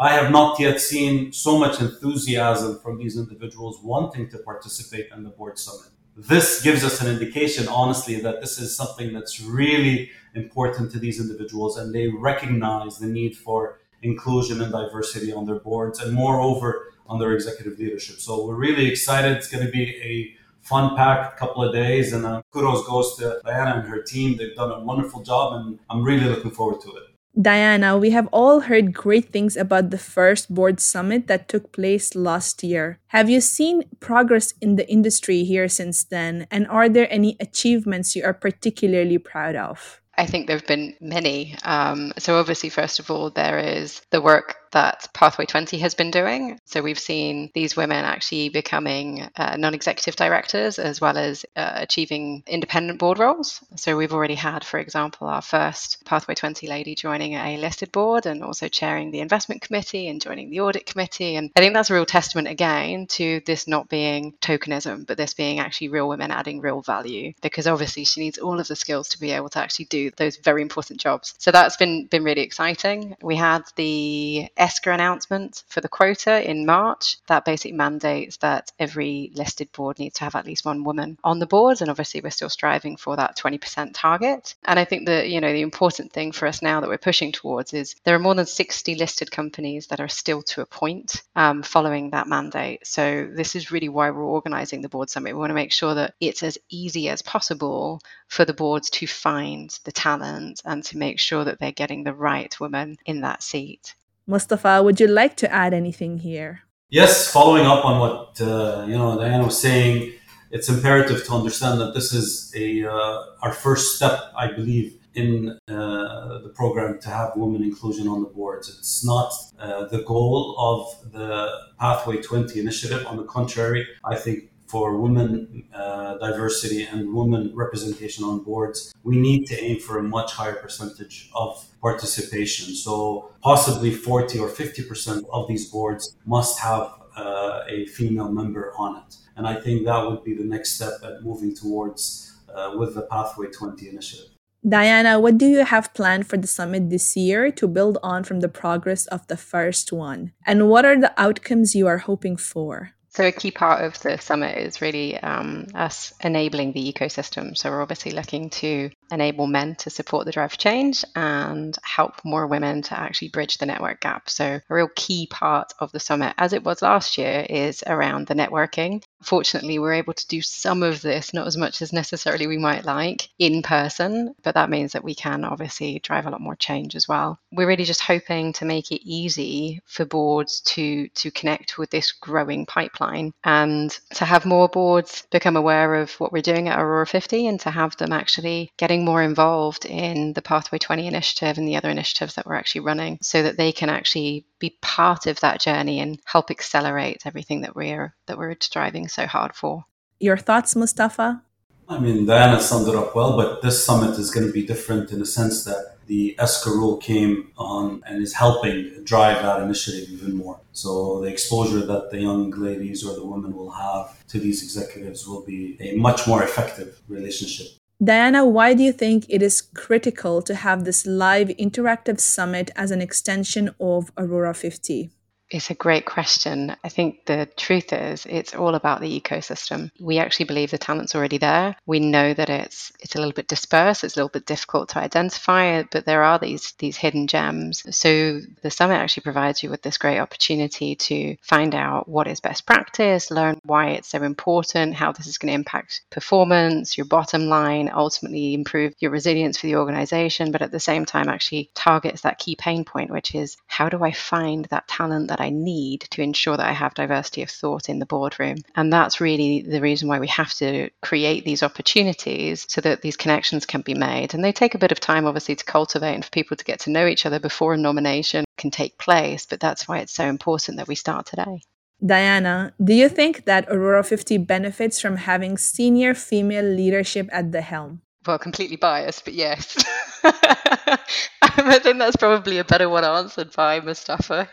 I 0.00 0.12
have 0.14 0.30
not 0.30 0.58
yet 0.58 0.80
seen 0.80 1.30
so 1.30 1.58
much 1.58 1.78
enthusiasm 1.78 2.78
from 2.78 2.96
these 2.96 3.18
individuals 3.18 3.80
wanting 3.82 4.30
to 4.30 4.38
participate 4.38 5.08
in 5.14 5.24
the 5.24 5.28
board 5.28 5.58
summit. 5.58 5.90
This 6.16 6.62
gives 6.62 6.82
us 6.82 7.02
an 7.02 7.08
indication, 7.08 7.68
honestly, 7.68 8.18
that 8.22 8.40
this 8.40 8.58
is 8.58 8.74
something 8.74 9.12
that's 9.12 9.42
really 9.42 10.10
important 10.34 10.90
to 10.92 10.98
these 10.98 11.20
individuals 11.20 11.76
and 11.76 11.94
they 11.94 12.08
recognize 12.08 12.96
the 12.96 13.08
need 13.08 13.36
for 13.36 13.78
inclusion 14.00 14.62
and 14.62 14.72
diversity 14.72 15.34
on 15.34 15.44
their 15.44 15.60
boards 15.60 16.00
and 16.00 16.14
moreover 16.14 16.94
on 17.06 17.18
their 17.18 17.34
executive 17.34 17.78
leadership. 17.78 18.20
So 18.20 18.46
we're 18.46 18.54
really 18.54 18.86
excited. 18.86 19.36
It's 19.36 19.48
going 19.48 19.66
to 19.66 19.70
be 19.70 19.84
a 20.02 20.34
fun 20.66 20.96
packed 20.96 21.38
couple 21.38 21.62
of 21.62 21.74
days 21.74 22.14
and 22.14 22.24
uh, 22.24 22.40
kudos 22.52 22.86
goes 22.86 23.18
to 23.18 23.38
Diana 23.44 23.80
and 23.80 23.86
her 23.86 24.00
team. 24.00 24.38
They've 24.38 24.56
done 24.56 24.70
a 24.70 24.80
wonderful 24.80 25.22
job 25.22 25.60
and 25.60 25.78
I'm 25.90 26.02
really 26.02 26.24
looking 26.24 26.52
forward 26.52 26.80
to 26.84 26.88
it. 26.96 27.09
Diana, 27.40 27.96
we 27.96 28.10
have 28.10 28.28
all 28.32 28.60
heard 28.60 28.92
great 28.92 29.30
things 29.30 29.56
about 29.56 29.90
the 29.90 29.98
first 29.98 30.52
board 30.52 30.80
summit 30.80 31.26
that 31.28 31.48
took 31.48 31.72
place 31.72 32.14
last 32.14 32.62
year. 32.62 32.98
Have 33.08 33.30
you 33.30 33.40
seen 33.40 33.84
progress 34.00 34.52
in 34.60 34.76
the 34.76 34.88
industry 34.90 35.44
here 35.44 35.68
since 35.68 36.04
then? 36.04 36.46
And 36.50 36.66
are 36.68 36.88
there 36.88 37.06
any 37.10 37.36
achievements 37.38 38.16
you 38.16 38.24
are 38.24 38.34
particularly 38.34 39.18
proud 39.18 39.54
of? 39.54 40.00
I 40.18 40.26
think 40.26 40.46
there 40.46 40.56
have 40.56 40.66
been 40.66 40.94
many. 41.00 41.56
Um, 41.64 42.12
so, 42.18 42.38
obviously, 42.38 42.68
first 42.68 42.98
of 42.98 43.10
all, 43.10 43.30
there 43.30 43.58
is 43.58 44.02
the 44.10 44.20
work 44.20 44.56
that 44.72 45.08
Pathway 45.12 45.46
20 45.46 45.78
has 45.78 45.94
been 45.94 46.10
doing. 46.10 46.60
So 46.64 46.82
we've 46.82 46.98
seen 46.98 47.50
these 47.54 47.76
women 47.76 48.04
actually 48.04 48.48
becoming 48.48 49.28
uh, 49.36 49.56
non 49.58 49.74
executive 49.74 50.16
directors 50.16 50.78
as 50.78 51.00
well 51.00 51.16
as 51.16 51.44
uh, 51.56 51.72
achieving 51.74 52.42
independent 52.46 52.98
board 52.98 53.18
roles. 53.18 53.60
So 53.76 53.96
we've 53.96 54.12
already 54.12 54.34
had, 54.34 54.64
for 54.64 54.78
example, 54.78 55.28
our 55.28 55.42
first 55.42 56.04
Pathway 56.04 56.34
20 56.34 56.66
lady 56.66 56.94
joining 56.94 57.34
a 57.34 57.56
listed 57.56 57.92
board 57.92 58.26
and 58.26 58.42
also 58.42 58.68
chairing 58.68 59.10
the 59.10 59.20
investment 59.20 59.62
committee 59.62 60.08
and 60.08 60.20
joining 60.20 60.50
the 60.50 60.60
audit 60.60 60.86
committee. 60.86 61.36
And 61.36 61.50
I 61.56 61.60
think 61.60 61.74
that's 61.74 61.90
a 61.90 61.94
real 61.94 62.06
testament 62.06 62.48
again 62.48 63.06
to 63.08 63.40
this 63.46 63.66
not 63.66 63.88
being 63.88 64.32
tokenism, 64.40 65.06
but 65.06 65.16
this 65.16 65.34
being 65.34 65.58
actually 65.58 65.88
real 65.88 66.08
women 66.08 66.30
adding 66.30 66.60
real 66.60 66.82
value 66.82 67.32
because 67.42 67.66
obviously 67.66 68.04
she 68.04 68.20
needs 68.20 68.38
all 68.38 68.60
of 68.60 68.68
the 68.68 68.76
skills 68.76 69.08
to 69.10 69.20
be 69.20 69.32
able 69.32 69.48
to 69.50 69.58
actually 69.58 69.86
do 69.86 70.10
those 70.16 70.36
very 70.36 70.62
important 70.62 71.00
jobs. 71.00 71.34
So 71.38 71.50
that's 71.50 71.76
been 71.76 72.06
been 72.06 72.24
really 72.24 72.42
exciting. 72.42 73.16
We 73.22 73.36
had 73.36 73.62
the 73.76 74.48
ESCA 74.60 74.94
announcement 74.94 75.64
for 75.68 75.80
the 75.80 75.88
quota 75.88 76.48
in 76.48 76.66
March 76.66 77.16
that 77.26 77.44
basically 77.44 77.72
mandates 77.72 78.36
that 78.38 78.70
every 78.78 79.32
listed 79.34 79.72
board 79.72 79.98
needs 79.98 80.16
to 80.16 80.24
have 80.24 80.34
at 80.34 80.46
least 80.46 80.64
one 80.64 80.84
woman 80.84 81.18
on 81.24 81.38
the 81.38 81.46
board 81.46 81.80
and 81.80 81.90
obviously 81.90 82.20
we're 82.20 82.30
still 82.30 82.50
striving 82.50 82.96
for 82.96 83.16
that 83.16 83.36
20% 83.36 83.92
target. 83.94 84.54
And 84.64 84.78
I 84.78 84.84
think 84.84 85.06
that 85.06 85.28
you 85.28 85.40
know 85.40 85.52
the 85.52 85.62
important 85.62 86.12
thing 86.12 86.32
for 86.32 86.46
us 86.46 86.62
now 86.62 86.80
that 86.80 86.90
we're 86.90 86.98
pushing 86.98 87.32
towards 87.32 87.72
is 87.72 87.96
there 88.04 88.14
are 88.14 88.20
more 88.20 88.34
than 88.34 88.46
60 88.46 88.94
listed 88.96 89.30
companies 89.30 89.86
that 89.88 90.00
are 90.00 90.08
still 90.08 90.42
to 90.42 90.60
appoint 90.60 91.22
um, 91.34 91.62
following 91.62 92.10
that 92.10 92.28
mandate. 92.28 92.86
So 92.86 93.30
this 93.32 93.56
is 93.56 93.72
really 93.72 93.88
why 93.88 94.10
we're 94.10 94.22
organizing 94.22 94.82
the 94.82 94.88
board 94.88 95.10
summit. 95.10 95.34
We 95.34 95.40
want 95.40 95.50
to 95.50 95.54
make 95.54 95.72
sure 95.72 95.94
that 95.94 96.14
it's 96.20 96.42
as 96.42 96.58
easy 96.68 97.08
as 97.08 97.22
possible 97.22 98.00
for 98.28 98.44
the 98.44 98.54
boards 98.54 98.90
to 98.90 99.06
find 99.06 99.76
the 99.84 99.92
talent 99.92 100.62
and 100.64 100.84
to 100.84 100.98
make 100.98 101.18
sure 101.18 101.44
that 101.44 101.58
they're 101.58 101.72
getting 101.72 102.04
the 102.04 102.14
right 102.14 102.58
woman 102.60 102.96
in 103.06 103.22
that 103.22 103.42
seat. 103.42 103.94
Mustafa, 104.30 104.80
would 104.82 105.00
you 105.00 105.08
like 105.08 105.36
to 105.38 105.52
add 105.52 105.74
anything 105.74 106.18
here? 106.18 106.62
Yes, 106.88 107.30
following 107.30 107.66
up 107.66 107.84
on 107.84 107.98
what 107.98 108.40
uh, 108.40 108.84
you 108.86 108.96
know 108.96 109.18
Diana 109.18 109.44
was 109.44 109.60
saying, 109.60 110.12
it's 110.50 110.68
imperative 110.68 111.24
to 111.26 111.32
understand 111.32 111.80
that 111.80 111.94
this 111.94 112.12
is 112.12 112.52
a 112.56 112.84
uh, 112.84 113.24
our 113.42 113.52
first 113.52 113.96
step, 113.96 114.16
I 114.36 114.46
believe, 114.52 115.00
in 115.14 115.58
uh, 115.68 116.38
the 116.46 116.52
program 116.54 117.00
to 117.00 117.08
have 117.08 117.32
women 117.36 117.62
inclusion 117.62 118.06
on 118.06 118.22
the 118.22 118.28
boards. 118.28 118.68
It's 118.68 119.04
not 119.04 119.32
uh, 119.58 119.86
the 119.86 120.02
goal 120.02 120.54
of 120.58 121.12
the 121.12 121.50
Pathway 121.80 122.22
20 122.22 122.60
initiative. 122.60 123.06
On 123.06 123.16
the 123.16 123.24
contrary, 123.24 123.86
I 124.04 124.14
think 124.14 124.49
for 124.70 124.96
women 124.96 125.64
uh, 125.74 126.16
diversity 126.18 126.84
and 126.84 127.12
women 127.12 127.52
representation 127.54 128.24
on 128.24 128.44
boards, 128.44 128.94
we 129.02 129.16
need 129.16 129.46
to 129.46 129.60
aim 129.60 129.78
for 129.80 129.98
a 129.98 130.02
much 130.02 130.32
higher 130.32 130.54
percentage 130.54 131.30
of 131.34 131.66
participation. 131.80 132.74
So 132.74 133.32
possibly 133.42 133.90
40 133.90 134.38
or 134.38 134.48
50% 134.48 135.24
of 135.32 135.48
these 135.48 135.68
boards 135.68 136.16
must 136.24 136.60
have 136.60 136.92
uh, 137.16 137.62
a 137.68 137.86
female 137.86 138.30
member 138.30 138.72
on 138.78 138.98
it. 138.98 139.16
And 139.36 139.46
I 139.46 139.60
think 139.60 139.84
that 139.86 140.06
would 140.06 140.22
be 140.22 140.34
the 140.34 140.44
next 140.44 140.76
step 140.76 140.94
at 141.02 141.22
moving 141.22 141.54
towards 141.54 142.36
uh, 142.54 142.74
with 142.76 142.94
the 142.94 143.02
Pathway 143.02 143.48
20 143.48 143.88
initiative. 143.88 144.30
Diana, 144.68 145.18
what 145.18 145.38
do 145.38 145.46
you 145.46 145.64
have 145.64 145.94
planned 145.94 146.26
for 146.26 146.36
the 146.36 146.46
summit 146.46 146.90
this 146.90 147.16
year 147.16 147.50
to 147.52 147.66
build 147.66 147.96
on 148.02 148.24
from 148.24 148.40
the 148.40 148.48
progress 148.48 149.06
of 149.06 149.26
the 149.28 149.36
first 149.36 149.90
one? 149.90 150.32
And 150.46 150.68
what 150.68 150.84
are 150.84 151.00
the 151.00 151.14
outcomes 151.16 151.74
you 151.74 151.86
are 151.86 151.98
hoping 151.98 152.36
for? 152.36 152.92
So, 153.12 153.26
a 153.26 153.32
key 153.32 153.50
part 153.50 153.84
of 153.84 154.00
the 154.00 154.18
summit 154.18 154.56
is 154.56 154.80
really 154.80 155.18
um, 155.18 155.66
us 155.74 156.12
enabling 156.22 156.72
the 156.72 156.92
ecosystem. 156.92 157.56
So, 157.56 157.70
we're 157.70 157.82
obviously 157.82 158.12
looking 158.12 158.50
to 158.50 158.90
enable 159.10 159.48
men 159.48 159.74
to 159.76 159.90
support 159.90 160.26
the 160.26 160.32
drive 160.32 160.56
change 160.56 161.04
and 161.16 161.76
help 161.82 162.24
more 162.24 162.46
women 162.46 162.82
to 162.82 162.98
actually 162.98 163.30
bridge 163.30 163.58
the 163.58 163.66
network 163.66 164.00
gap. 164.00 164.30
So, 164.30 164.44
a 164.46 164.74
real 164.74 164.88
key 164.94 165.26
part 165.26 165.72
of 165.80 165.90
the 165.90 165.98
summit, 165.98 166.34
as 166.38 166.52
it 166.52 166.62
was 166.62 166.82
last 166.82 167.18
year, 167.18 167.44
is 167.50 167.82
around 167.84 168.28
the 168.28 168.34
networking. 168.34 169.02
Fortunately, 169.22 169.78
we're 169.78 169.94
able 169.94 170.14
to 170.14 170.26
do 170.28 170.40
some 170.42 170.82
of 170.82 171.02
this, 171.02 171.34
not 171.34 171.46
as 171.46 171.56
much 171.56 171.82
as 171.82 171.92
necessarily 171.92 172.46
we 172.46 172.58
might 172.58 172.84
like, 172.84 173.28
in 173.38 173.62
person, 173.62 174.34
but 174.42 174.54
that 174.54 174.70
means 174.70 174.92
that 174.92 175.04
we 175.04 175.14
can 175.14 175.44
obviously 175.44 175.98
drive 175.98 176.26
a 176.26 176.30
lot 176.30 176.40
more 176.40 176.56
change 176.56 176.96
as 176.96 177.06
well. 177.08 177.38
We're 177.52 177.68
really 177.68 177.84
just 177.84 178.00
hoping 178.00 178.52
to 178.54 178.64
make 178.64 178.90
it 178.90 179.06
easy 179.06 179.80
for 179.84 180.04
boards 180.04 180.60
to, 180.62 181.08
to 181.08 181.30
connect 181.30 181.78
with 181.78 181.90
this 181.90 182.12
growing 182.12 182.66
pipeline 182.66 183.32
and 183.44 183.90
to 184.14 184.24
have 184.24 184.46
more 184.46 184.68
boards 184.68 185.26
become 185.30 185.56
aware 185.56 185.96
of 185.96 186.12
what 186.14 186.32
we're 186.32 186.42
doing 186.42 186.68
at 186.68 186.78
Aurora 186.78 187.06
50 187.06 187.46
and 187.46 187.60
to 187.60 187.70
have 187.70 187.96
them 187.96 188.12
actually 188.12 188.72
getting 188.76 189.04
more 189.04 189.22
involved 189.22 189.84
in 189.84 190.32
the 190.32 190.42
Pathway 190.42 190.78
20 190.78 191.06
initiative 191.06 191.58
and 191.58 191.68
the 191.68 191.76
other 191.76 191.90
initiatives 191.90 192.34
that 192.34 192.46
we're 192.46 192.54
actually 192.54 192.82
running 192.82 193.18
so 193.22 193.42
that 193.42 193.56
they 193.56 193.72
can 193.72 193.88
actually 193.88 194.44
be 194.58 194.76
part 194.82 195.26
of 195.26 195.40
that 195.40 195.60
journey 195.60 196.00
and 196.00 196.20
help 196.24 196.50
accelerate 196.50 197.22
everything 197.24 197.62
that 197.62 197.74
we're 197.74 198.14
that 198.26 198.38
we're 198.38 198.54
striving 198.60 199.08
so 199.10 199.26
hard 199.26 199.54
for. 199.54 199.84
Your 200.18 200.36
thoughts, 200.36 200.76
Mustafa? 200.76 201.42
I 201.88 201.98
mean, 201.98 202.26
Diana 202.26 202.60
summed 202.60 202.88
it 202.88 202.94
up 202.94 203.16
well, 203.16 203.36
but 203.36 203.62
this 203.62 203.84
summit 203.84 204.18
is 204.18 204.30
going 204.30 204.46
to 204.46 204.52
be 204.52 204.64
different 204.64 205.10
in 205.10 205.18
the 205.18 205.26
sense 205.26 205.64
that 205.64 205.96
the 206.06 206.36
ESCA 206.38 206.66
rule 206.66 206.96
came 206.98 207.52
on 207.56 208.02
and 208.06 208.22
is 208.22 208.34
helping 208.34 209.04
drive 209.04 209.42
that 209.42 209.62
initiative 209.62 210.08
even 210.10 210.36
more. 210.36 210.60
So 210.72 211.20
the 211.20 211.28
exposure 211.28 211.84
that 211.86 212.10
the 212.10 212.20
young 212.20 212.50
ladies 212.50 213.04
or 213.04 213.14
the 213.14 213.26
women 213.26 213.56
will 213.56 213.70
have 213.70 214.26
to 214.28 214.38
these 214.38 214.62
executives 214.62 215.26
will 215.26 215.44
be 215.44 215.76
a 215.80 215.96
much 215.96 216.26
more 216.26 216.42
effective 216.42 217.00
relationship 217.08 217.68
Diana, 218.02 218.46
why 218.46 218.72
do 218.72 218.82
you 218.82 218.92
think 218.92 219.26
it 219.28 219.42
is 219.42 219.60
critical 219.60 220.40
to 220.40 220.54
have 220.54 220.84
this 220.84 221.04
live 221.04 221.48
interactive 221.48 222.18
summit 222.18 222.70
as 222.74 222.90
an 222.90 223.02
extension 223.02 223.74
of 223.78 224.10
Aurora 224.16 224.54
50? 224.54 225.10
It's 225.50 225.70
a 225.70 225.74
great 225.74 226.04
question. 226.04 226.76
I 226.84 226.88
think 226.88 227.26
the 227.26 227.48
truth 227.56 227.92
is 227.92 228.24
it's 228.26 228.54
all 228.54 228.76
about 228.76 229.00
the 229.00 229.20
ecosystem. 229.20 229.90
We 229.98 230.18
actually 230.18 230.46
believe 230.46 230.70
the 230.70 230.78
talent's 230.78 231.16
already 231.16 231.38
there. 231.38 231.74
We 231.86 231.98
know 231.98 232.32
that 232.32 232.48
it's 232.48 232.92
it's 233.00 233.16
a 233.16 233.18
little 233.18 233.32
bit 233.32 233.48
dispersed, 233.48 234.04
it's 234.04 234.16
a 234.16 234.20
little 234.20 234.28
bit 234.28 234.46
difficult 234.46 234.90
to 234.90 235.00
identify, 235.00 235.82
but 235.90 236.04
there 236.06 236.22
are 236.22 236.38
these 236.38 236.72
these 236.78 236.96
hidden 236.96 237.26
gems. 237.26 237.82
So 237.96 238.40
the 238.62 238.70
summit 238.70 238.94
actually 238.94 239.24
provides 239.24 239.60
you 239.60 239.70
with 239.70 239.82
this 239.82 239.98
great 239.98 240.20
opportunity 240.20 240.94
to 240.94 241.36
find 241.42 241.74
out 241.74 242.08
what 242.08 242.28
is 242.28 242.38
best 242.38 242.64
practice, 242.64 243.32
learn 243.32 243.60
why 243.64 243.88
it's 243.90 244.08
so 244.08 244.22
important, 244.22 244.94
how 244.94 245.10
this 245.10 245.26
is 245.26 245.38
going 245.38 245.48
to 245.48 245.54
impact 245.54 246.02
performance, 246.10 246.96
your 246.96 247.06
bottom 247.06 247.46
line, 247.46 247.90
ultimately 247.92 248.54
improve 248.54 248.94
your 249.00 249.10
resilience 249.10 249.58
for 249.58 249.66
the 249.66 249.76
organization, 249.76 250.52
but 250.52 250.62
at 250.62 250.70
the 250.70 250.78
same 250.78 251.04
time 251.04 251.28
actually 251.28 251.70
targets 251.74 252.20
that 252.20 252.38
key 252.38 252.54
pain 252.54 252.84
point, 252.84 253.10
which 253.10 253.34
is 253.34 253.56
how 253.66 253.88
do 253.88 254.04
I 254.04 254.12
find 254.12 254.66
that 254.66 254.86
talent 254.86 255.26
that 255.28 255.39
that 255.40 255.46
I 255.46 255.50
need 255.50 256.02
to 256.10 256.22
ensure 256.22 256.56
that 256.56 256.66
I 256.66 256.72
have 256.72 256.94
diversity 256.94 257.42
of 257.42 257.50
thought 257.50 257.88
in 257.88 257.98
the 257.98 258.06
boardroom. 258.06 258.58
And 258.76 258.92
that's 258.92 259.20
really 259.20 259.62
the 259.62 259.80
reason 259.80 260.08
why 260.08 260.18
we 260.18 260.28
have 260.28 260.52
to 260.54 260.90
create 261.00 261.44
these 261.44 261.62
opportunities 261.62 262.66
so 262.68 262.80
that 262.82 263.00
these 263.00 263.16
connections 263.16 263.64
can 263.64 263.80
be 263.80 263.94
made. 263.94 264.34
And 264.34 264.44
they 264.44 264.52
take 264.52 264.74
a 264.74 264.78
bit 264.78 264.92
of 264.92 265.00
time, 265.00 265.26
obviously, 265.26 265.56
to 265.56 265.64
cultivate 265.64 266.14
and 266.14 266.24
for 266.24 266.30
people 266.30 266.56
to 266.56 266.64
get 266.64 266.80
to 266.80 266.90
know 266.90 267.06
each 267.06 267.24
other 267.24 267.40
before 267.40 267.74
a 267.74 267.78
nomination 267.78 268.44
can 268.58 268.70
take 268.70 268.98
place. 268.98 269.46
But 269.46 269.60
that's 269.60 269.88
why 269.88 269.98
it's 269.98 270.12
so 270.12 270.26
important 270.26 270.76
that 270.76 270.88
we 270.88 270.94
start 270.94 271.26
today. 271.26 271.62
Diana, 272.04 272.72
do 272.82 272.94
you 272.94 273.08
think 273.08 273.44
that 273.44 273.66
Aurora 273.68 274.04
50 274.04 274.38
benefits 274.38 275.00
from 275.00 275.16
having 275.16 275.58
senior 275.58 276.14
female 276.14 276.64
leadership 276.64 277.28
at 277.32 277.52
the 277.52 277.60
helm? 277.60 278.02
Well, 278.26 278.38
completely 278.38 278.76
biased, 278.76 279.24
but 279.24 279.34
yes. 279.34 279.82
I 280.22 281.78
think 281.78 281.98
that's 281.98 282.16
probably 282.16 282.58
a 282.58 282.64
better 282.64 282.88
one 282.88 283.04
answered 283.04 283.52
by 283.54 283.80
Mustafa. 283.80 284.48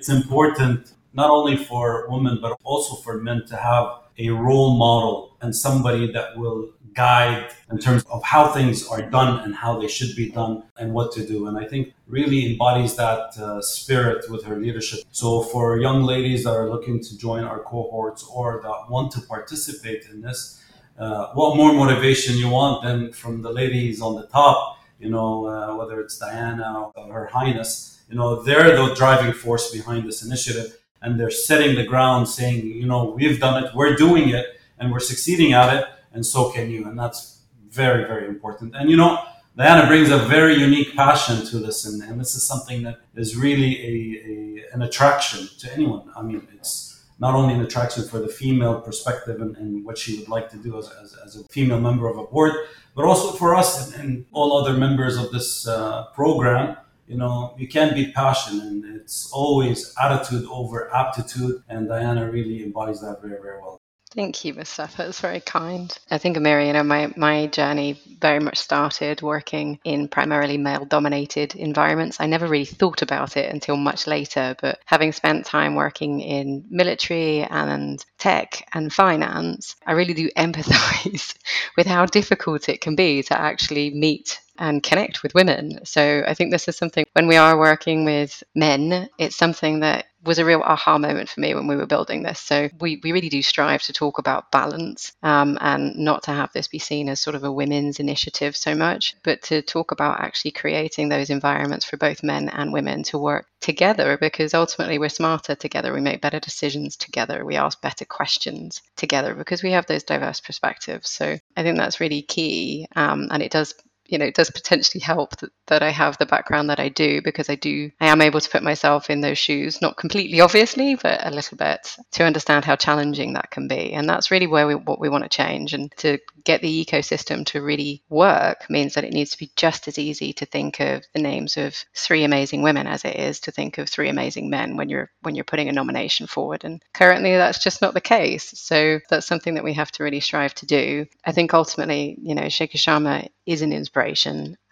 It's 0.00 0.08
important 0.08 0.94
not 1.12 1.28
only 1.28 1.58
for 1.58 2.08
women, 2.08 2.38
but 2.40 2.56
also 2.64 2.94
for 3.02 3.18
men 3.18 3.44
to 3.48 3.56
have 3.56 3.86
a 4.16 4.30
role 4.30 4.78
model 4.78 5.36
and 5.42 5.54
somebody 5.54 6.10
that 6.12 6.38
will 6.38 6.70
guide 6.94 7.50
in 7.70 7.76
terms 7.76 8.02
of 8.10 8.24
how 8.24 8.48
things 8.48 8.88
are 8.88 9.02
done 9.02 9.40
and 9.40 9.54
how 9.54 9.78
they 9.78 9.88
should 9.88 10.16
be 10.16 10.30
done 10.30 10.62
and 10.78 10.94
what 10.94 11.12
to 11.12 11.26
do. 11.26 11.48
And 11.48 11.58
I 11.58 11.66
think 11.66 11.92
really 12.06 12.50
embodies 12.50 12.96
that 12.96 13.36
uh, 13.36 13.60
spirit 13.60 14.24
with 14.30 14.42
her 14.44 14.56
leadership. 14.56 15.00
So 15.10 15.42
for 15.42 15.78
young 15.78 16.02
ladies 16.04 16.44
that 16.44 16.54
are 16.56 16.70
looking 16.70 17.00
to 17.02 17.18
join 17.18 17.44
our 17.44 17.58
cohorts 17.58 18.24
or 18.24 18.62
that 18.62 18.88
want 18.88 19.12
to 19.12 19.20
participate 19.20 20.06
in 20.10 20.22
this, 20.22 20.64
uh, 20.98 21.26
what 21.34 21.58
more 21.58 21.74
motivation 21.74 22.38
you 22.38 22.48
want 22.48 22.84
than 22.84 23.12
from 23.12 23.42
the 23.42 23.52
ladies 23.52 24.00
on 24.00 24.14
the 24.14 24.26
top, 24.28 24.78
you 24.98 25.10
know, 25.10 25.44
uh, 25.44 25.76
whether 25.76 26.00
it's 26.00 26.16
Diana 26.18 26.90
or 26.96 27.12
Her 27.12 27.26
Highness 27.26 27.99
you 28.10 28.16
know, 28.16 28.42
they're 28.42 28.76
the 28.76 28.94
driving 28.94 29.32
force 29.32 29.70
behind 29.70 30.06
this 30.06 30.24
initiative 30.24 30.76
and 31.02 31.18
they're 31.18 31.30
setting 31.30 31.76
the 31.76 31.84
ground 31.84 32.28
saying, 32.28 32.66
you 32.66 32.86
know, 32.86 33.04
we've 33.16 33.40
done 33.40 33.64
it, 33.64 33.74
we're 33.74 33.96
doing 33.96 34.28
it, 34.30 34.60
and 34.78 34.92
we're 34.92 35.00
succeeding 35.00 35.52
at 35.52 35.74
it, 35.74 35.86
and 36.12 36.24
so 36.24 36.50
can 36.50 36.70
you. 36.70 36.86
And 36.86 36.98
that's 36.98 37.42
very, 37.68 38.04
very 38.04 38.26
important. 38.26 38.74
And, 38.74 38.90
you 38.90 38.96
know, 38.96 39.22
Diana 39.56 39.86
brings 39.86 40.10
a 40.10 40.18
very 40.18 40.54
unique 40.54 40.94
passion 40.94 41.44
to 41.46 41.58
this, 41.58 41.86
and, 41.86 42.02
and 42.02 42.20
this 42.20 42.34
is 42.34 42.46
something 42.46 42.82
that 42.82 43.00
is 43.14 43.36
really 43.36 43.72
a, 43.82 44.64
a, 44.72 44.74
an 44.74 44.82
attraction 44.82 45.48
to 45.60 45.72
anyone. 45.72 46.10
I 46.16 46.22
mean, 46.22 46.46
it's 46.54 47.04
not 47.18 47.34
only 47.34 47.54
an 47.54 47.60
attraction 47.60 48.06
for 48.08 48.18
the 48.18 48.28
female 48.28 48.80
perspective 48.80 49.40
and, 49.40 49.56
and 49.56 49.84
what 49.84 49.98
she 49.98 50.18
would 50.18 50.28
like 50.28 50.50
to 50.50 50.56
do 50.56 50.78
as, 50.78 50.90
as, 51.02 51.14
as, 51.24 51.36
a 51.36 51.44
female 51.48 51.78
member 51.78 52.08
of 52.08 52.16
a 52.16 52.24
board, 52.24 52.52
but 52.94 53.04
also 53.04 53.32
for 53.36 53.54
us 53.54 53.94
and, 53.94 54.02
and 54.02 54.26
all 54.32 54.56
other 54.56 54.72
members 54.72 55.18
of 55.18 55.30
this 55.30 55.68
uh, 55.68 56.04
program 56.14 56.76
you 57.10 57.16
know, 57.16 57.54
you 57.58 57.66
can't 57.66 57.94
be 57.94 58.12
passion 58.12 58.60
and 58.60 58.84
it's 58.84 59.32
always 59.32 59.92
attitude 60.00 60.46
over 60.48 60.94
aptitude. 60.94 61.60
And 61.68 61.88
Diana 61.88 62.30
really 62.30 62.62
embodies 62.62 63.00
that 63.00 63.20
very, 63.20 63.42
very 63.42 63.60
well. 63.60 63.80
Thank 64.12 64.44
you, 64.44 64.54
Mustafa. 64.54 65.08
It's 65.08 65.20
very 65.20 65.40
kind. 65.40 65.96
I 66.10 66.18
think, 66.18 66.36
Amira, 66.36 66.66
you 66.66 66.72
know, 66.72 66.82
my, 66.82 67.12
my 67.16 67.46
journey 67.46 68.00
very 68.20 68.40
much 68.40 68.58
started 68.58 69.22
working 69.22 69.78
in 69.84 70.08
primarily 70.08 70.58
male 70.58 70.84
dominated 70.84 71.54
environments. 71.54 72.20
I 72.20 72.26
never 72.26 72.48
really 72.48 72.64
thought 72.64 73.02
about 73.02 73.36
it 73.36 73.52
until 73.52 73.76
much 73.76 74.08
later, 74.08 74.56
but 74.60 74.80
having 74.84 75.12
spent 75.12 75.46
time 75.46 75.76
working 75.76 76.20
in 76.20 76.64
military 76.70 77.42
and 77.42 78.04
tech 78.18 78.66
and 78.74 78.92
finance, 78.92 79.76
I 79.86 79.92
really 79.92 80.14
do 80.14 80.28
empathize 80.36 81.36
with 81.76 81.86
how 81.86 82.06
difficult 82.06 82.68
it 82.68 82.80
can 82.80 82.96
be 82.96 83.22
to 83.24 83.40
actually 83.40 83.90
meet 83.90 84.40
and 84.60 84.82
connect 84.82 85.22
with 85.22 85.34
women. 85.34 85.84
So 85.84 86.22
I 86.26 86.34
think 86.34 86.52
this 86.52 86.68
is 86.68 86.76
something 86.76 87.04
when 87.14 87.26
we 87.26 87.36
are 87.36 87.58
working 87.58 88.04
with 88.04 88.44
men, 88.54 89.08
it's 89.18 89.36
something 89.36 89.80
that 89.80 90.06
was 90.22 90.38
a 90.38 90.44
real 90.44 90.60
aha 90.60 90.98
moment 90.98 91.30
for 91.30 91.40
me 91.40 91.54
when 91.54 91.66
we 91.66 91.76
were 91.76 91.86
building 91.86 92.22
this. 92.22 92.38
So 92.38 92.68
we, 92.78 93.00
we 93.02 93.12
really 93.12 93.30
do 93.30 93.40
strive 93.40 93.82
to 93.84 93.92
talk 93.92 94.18
about 94.18 94.50
balance 94.52 95.12
um, 95.22 95.56
and 95.62 95.96
not 95.96 96.24
to 96.24 96.32
have 96.32 96.52
this 96.52 96.68
be 96.68 96.78
seen 96.78 97.08
as 97.08 97.20
sort 97.20 97.36
of 97.36 97.44
a 97.44 97.50
women's 97.50 98.00
initiative 98.00 98.54
so 98.54 98.74
much, 98.74 99.16
but 99.22 99.40
to 99.44 99.62
talk 99.62 99.92
about 99.92 100.20
actually 100.20 100.50
creating 100.50 101.08
those 101.08 101.30
environments 101.30 101.86
for 101.86 101.96
both 101.96 102.22
men 102.22 102.50
and 102.50 102.72
women 102.72 103.02
to 103.04 103.18
work 103.18 103.46
together 103.60 104.18
because 104.18 104.52
ultimately 104.52 104.98
we're 104.98 105.08
smarter 105.08 105.54
together. 105.54 105.92
We 105.92 106.00
make 106.00 106.20
better 106.20 106.40
decisions 106.40 106.96
together. 106.96 107.44
We 107.44 107.56
ask 107.56 107.80
better 107.80 108.04
questions 108.04 108.82
together 108.96 109.34
because 109.34 109.62
we 109.62 109.72
have 109.72 109.86
those 109.86 110.02
diverse 110.02 110.40
perspectives. 110.40 111.08
So 111.08 111.38
I 111.56 111.62
think 111.62 111.78
that's 111.78 112.00
really 112.00 112.22
key. 112.22 112.86
Um, 112.94 113.28
and 113.30 113.42
it 113.42 113.52
does 113.52 113.74
you 114.10 114.18
know, 114.18 114.24
it 114.24 114.34
does 114.34 114.50
potentially 114.50 115.00
help 115.00 115.36
that, 115.36 115.52
that 115.68 115.82
I 115.84 115.90
have 115.90 116.18
the 116.18 116.26
background 116.26 116.68
that 116.68 116.80
I 116.80 116.88
do 116.88 117.22
because 117.22 117.48
I 117.48 117.54
do, 117.54 117.92
I 118.00 118.08
am 118.08 118.20
able 118.20 118.40
to 118.40 118.50
put 118.50 118.62
myself 118.62 119.08
in 119.08 119.20
those 119.20 119.38
shoes, 119.38 119.80
not 119.80 119.96
completely 119.96 120.40
obviously, 120.40 120.96
but 120.96 121.24
a 121.24 121.30
little 121.30 121.56
bit 121.56 121.96
to 122.12 122.24
understand 122.24 122.64
how 122.64 122.74
challenging 122.74 123.34
that 123.34 123.52
can 123.52 123.68
be. 123.68 123.92
And 123.92 124.08
that's 124.08 124.32
really 124.32 124.48
where 124.48 124.66
we, 124.66 124.74
what 124.74 124.98
we 124.98 125.08
want 125.08 125.22
to 125.22 125.30
change. 125.30 125.72
And 125.72 125.92
to 125.98 126.18
get 126.42 126.60
the 126.60 126.84
ecosystem 126.84 127.46
to 127.46 127.62
really 127.62 128.02
work 128.08 128.68
means 128.68 128.94
that 128.94 129.04
it 129.04 129.12
needs 129.12 129.30
to 129.30 129.38
be 129.38 129.52
just 129.54 129.86
as 129.86 129.98
easy 129.98 130.32
to 130.34 130.46
think 130.46 130.80
of 130.80 131.04
the 131.14 131.22
names 131.22 131.56
of 131.56 131.76
three 131.94 132.24
amazing 132.24 132.62
women 132.62 132.88
as 132.88 133.04
it 133.04 133.14
is 133.14 133.38
to 133.40 133.52
think 133.52 133.78
of 133.78 133.88
three 133.88 134.08
amazing 134.08 134.50
men 134.50 134.76
when 134.76 134.88
you're, 134.88 135.12
when 135.22 135.36
you're 135.36 135.44
putting 135.44 135.68
a 135.68 135.72
nomination 135.72 136.26
forward. 136.26 136.64
And 136.64 136.82
currently 136.94 137.36
that's 137.36 137.62
just 137.62 137.80
not 137.80 137.94
the 137.94 138.00
case. 138.00 138.58
So 138.58 138.98
that's 139.08 139.26
something 139.26 139.54
that 139.54 139.64
we 139.64 139.74
have 139.74 139.92
to 139.92 140.02
really 140.02 140.20
strive 140.20 140.54
to 140.56 140.66
do. 140.66 141.06
I 141.24 141.30
think 141.30 141.54
ultimately, 141.54 142.18
you 142.20 142.34
know, 142.34 142.46
Sheikha 142.46 142.76
Shamma 142.76 143.28
is 143.46 143.62
an 143.62 143.72
inspiration 143.72 143.99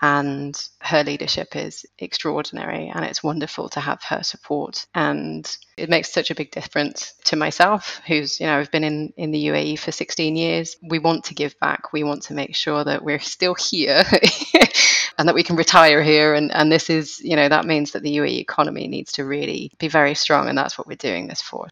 and 0.00 0.68
her 0.80 1.02
leadership 1.02 1.56
is 1.56 1.85
extraordinary 1.99 2.90
and 2.94 3.04
it's 3.04 3.23
wonderful 3.23 3.68
to 3.70 3.80
have 3.80 4.02
her 4.02 4.23
support. 4.23 4.87
And 4.94 5.44
it 5.76 5.88
makes 5.88 6.12
such 6.12 6.30
a 6.30 6.35
big 6.35 6.50
difference 6.50 7.14
to 7.25 7.37
myself 7.37 8.00
who's 8.06 8.40
you 8.40 8.47
know 8.47 8.58
I've 8.58 8.70
been 8.70 8.85
in 8.85 9.12
in 9.16 9.30
the 9.30 9.47
UAE 9.49 9.78
for 9.78 9.92
16 9.92 10.37
years. 10.37 10.76
We 10.88 10.99
want 10.99 11.25
to 11.25 11.35
give 11.35 11.58
back. 11.61 11.92
We 11.92 12.04
want 12.04 12.23
to 12.25 12.35
make 12.35 12.54
sure 12.54 12.85
that 12.85 13.04
we're 13.04 13.18
still 13.18 13.54
here 13.54 14.04
and 15.18 15.28
that 15.28 15.35
we 15.35 15.42
can 15.42 15.56
retire 15.56 16.02
here. 16.02 16.35
And 16.35 16.52
and 16.52 16.70
this 16.70 16.90
is 16.90 17.20
you 17.20 17.37
know 17.37 17.49
that 17.49 17.64
means 17.64 17.92
that 17.92 18.02
the 18.02 18.16
UAE 18.18 18.40
economy 18.40 18.88
needs 18.88 19.12
to 19.12 19.25
really 19.25 19.73
be 19.78 19.88
very 19.88 20.14
strong 20.14 20.49
and 20.49 20.56
that's 20.56 20.78
what 20.78 20.87
we're 20.87 20.97
doing 20.97 21.28
this 21.28 21.42
for. 21.42 21.68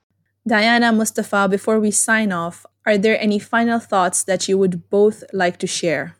Diana 0.47 0.93
Mustafa 0.93 1.49
before 1.49 1.81
we 1.81 1.91
sign 1.91 2.33
off 2.33 2.67
are 2.85 2.99
there 2.99 3.21
any 3.21 3.41
final 3.41 3.81
thoughts 3.81 4.23
that 4.25 4.49
you 4.49 4.57
would 4.57 4.89
both 4.91 5.25
like 5.33 5.59
to 5.59 5.67
share 5.67 6.17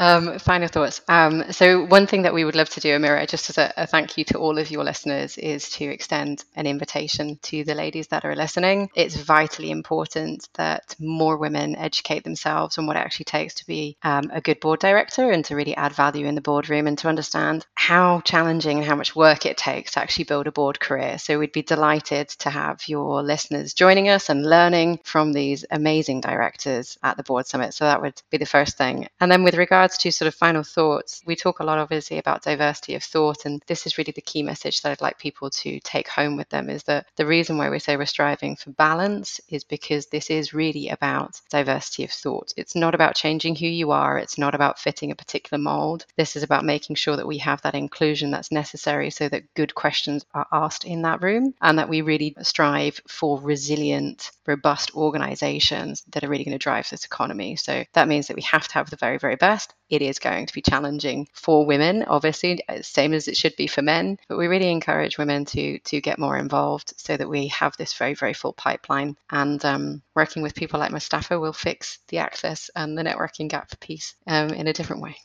um, 0.00 0.38
final 0.38 0.66
thoughts. 0.66 1.02
Um, 1.08 1.52
so, 1.52 1.84
one 1.84 2.06
thing 2.06 2.22
that 2.22 2.32
we 2.32 2.44
would 2.44 2.56
love 2.56 2.70
to 2.70 2.80
do, 2.80 2.88
Amira, 2.88 3.28
just 3.28 3.50
as 3.50 3.58
a, 3.58 3.72
a, 3.76 3.86
thank 3.86 4.16
you 4.16 4.24
to 4.24 4.38
all 4.38 4.58
of 4.58 4.70
your 4.70 4.82
listeners, 4.82 5.36
is 5.36 5.68
to 5.72 5.84
extend 5.84 6.42
an 6.56 6.66
invitation 6.66 7.38
to 7.42 7.64
the 7.64 7.74
ladies 7.74 8.08
that 8.08 8.24
are 8.24 8.34
listening. 8.34 8.88
It's 8.96 9.14
vitally 9.14 9.70
important 9.70 10.48
that 10.54 10.96
more 10.98 11.36
women 11.36 11.76
educate 11.76 12.24
themselves 12.24 12.78
on 12.78 12.86
what 12.86 12.96
it 12.96 13.00
actually 13.00 13.26
takes 13.26 13.54
to 13.56 13.66
be 13.66 13.98
um, 14.02 14.30
a 14.32 14.40
good 14.40 14.58
board 14.58 14.80
director 14.80 15.30
and 15.30 15.44
to 15.44 15.54
really 15.54 15.76
add 15.76 15.92
value 15.92 16.26
in 16.26 16.34
the 16.34 16.40
boardroom 16.40 16.86
and 16.86 16.96
to 16.98 17.08
understand 17.08 17.66
how 17.74 18.20
challenging 18.22 18.78
and 18.78 18.86
how 18.86 18.96
much 18.96 19.14
work 19.14 19.44
it 19.44 19.58
takes 19.58 19.92
to 19.92 20.00
actually 20.00 20.24
build 20.24 20.46
a 20.46 20.52
board 20.52 20.80
career. 20.80 21.18
So, 21.18 21.38
we'd 21.38 21.52
be 21.52 21.62
delighted 21.62 22.30
to 22.40 22.48
have 22.48 22.88
your 22.88 23.22
listeners 23.22 23.74
joining 23.74 24.08
us 24.08 24.30
and 24.30 24.48
learning 24.48 25.00
from 25.04 25.34
these 25.34 25.66
amazing 25.70 26.22
directors 26.22 26.96
at 27.02 27.18
the 27.18 27.22
Board 27.22 27.46
Summit. 27.46 27.74
So, 27.74 27.84
that 27.84 28.00
would 28.00 28.20
be 28.30 28.38
the 28.38 28.46
first 28.46 28.78
thing. 28.78 29.06
And 29.20 29.30
then, 29.30 29.44
with 29.44 29.56
regards 29.56 29.89
regards 29.90 30.02
to 30.02 30.12
sort 30.12 30.28
of 30.28 30.34
final 30.34 30.62
thoughts, 30.62 31.20
we 31.26 31.34
talk 31.34 31.58
a 31.58 31.64
lot 31.64 31.78
obviously 31.78 32.18
about 32.18 32.42
diversity 32.42 32.94
of 32.94 33.02
thought, 33.02 33.44
and 33.44 33.60
this 33.66 33.86
is 33.86 33.98
really 33.98 34.12
the 34.12 34.20
key 34.20 34.42
message 34.42 34.82
that 34.82 34.92
I'd 34.92 35.00
like 35.00 35.18
people 35.18 35.50
to 35.50 35.80
take 35.80 36.06
home 36.06 36.36
with 36.36 36.48
them 36.48 36.70
is 36.70 36.84
that 36.84 37.06
the 37.16 37.26
reason 37.26 37.58
why 37.58 37.70
we 37.70 37.80
say 37.80 37.96
we're 37.96 38.06
striving 38.06 38.54
for 38.54 38.70
balance 38.70 39.40
is 39.48 39.64
because 39.64 40.06
this 40.06 40.30
is 40.30 40.54
really 40.54 40.90
about 40.90 41.40
diversity 41.50 42.04
of 42.04 42.12
thought. 42.12 42.52
It's 42.56 42.76
not 42.76 42.94
about 42.94 43.16
changing 43.16 43.56
who 43.56 43.66
you 43.66 43.90
are, 43.90 44.16
it's 44.18 44.38
not 44.38 44.54
about 44.54 44.78
fitting 44.78 45.10
a 45.10 45.16
particular 45.16 45.60
mold. 45.60 46.06
This 46.16 46.36
is 46.36 46.44
about 46.44 46.64
making 46.64 46.94
sure 46.94 47.16
that 47.16 47.26
we 47.26 47.38
have 47.38 47.62
that 47.62 47.74
inclusion 47.74 48.30
that's 48.30 48.52
necessary 48.52 49.10
so 49.10 49.28
that 49.28 49.54
good 49.54 49.74
questions 49.74 50.24
are 50.34 50.46
asked 50.52 50.84
in 50.84 51.02
that 51.02 51.22
room 51.22 51.52
and 51.60 51.78
that 51.78 51.88
we 51.88 52.02
really 52.02 52.36
strive 52.42 53.00
for 53.08 53.40
resilient, 53.40 54.30
robust 54.46 54.94
organizations 54.94 56.04
that 56.12 56.22
are 56.22 56.28
really 56.28 56.44
going 56.44 56.58
to 56.58 56.62
drive 56.62 56.88
this 56.90 57.04
economy. 57.04 57.56
So 57.56 57.84
that 57.94 58.08
means 58.08 58.28
that 58.28 58.36
we 58.36 58.42
have 58.42 58.68
to 58.68 58.74
have 58.74 58.90
the 58.90 58.96
very, 58.96 59.18
very 59.18 59.36
best 59.36 59.74
it 59.90 60.02
is 60.02 60.18
going 60.18 60.46
to 60.46 60.54
be 60.54 60.62
challenging 60.62 61.28
for 61.32 61.66
women, 61.66 62.04
obviously, 62.04 62.62
same 62.82 63.12
as 63.12 63.28
it 63.28 63.36
should 63.36 63.56
be 63.56 63.66
for 63.66 63.82
men. 63.82 64.18
But 64.28 64.38
we 64.38 64.46
really 64.46 64.70
encourage 64.70 65.18
women 65.18 65.44
to 65.46 65.78
to 65.80 66.00
get 66.00 66.18
more 66.18 66.36
involved 66.36 66.94
so 66.96 67.16
that 67.16 67.28
we 67.28 67.48
have 67.48 67.76
this 67.76 67.94
very 67.94 68.14
very 68.14 68.34
full 68.34 68.52
pipeline. 68.52 69.16
And 69.30 69.62
um, 69.64 70.02
working 70.14 70.42
with 70.42 70.54
people 70.54 70.80
like 70.80 70.92
Mustafa 70.92 71.38
will 71.38 71.52
fix 71.52 71.98
the 72.08 72.18
access 72.18 72.70
and 72.74 72.96
the 72.96 73.02
networking 73.02 73.48
gap 73.48 73.78
piece 73.80 74.14
um, 74.26 74.50
in 74.50 74.66
a 74.66 74.72
different 74.72 75.02
way. 75.02 75.16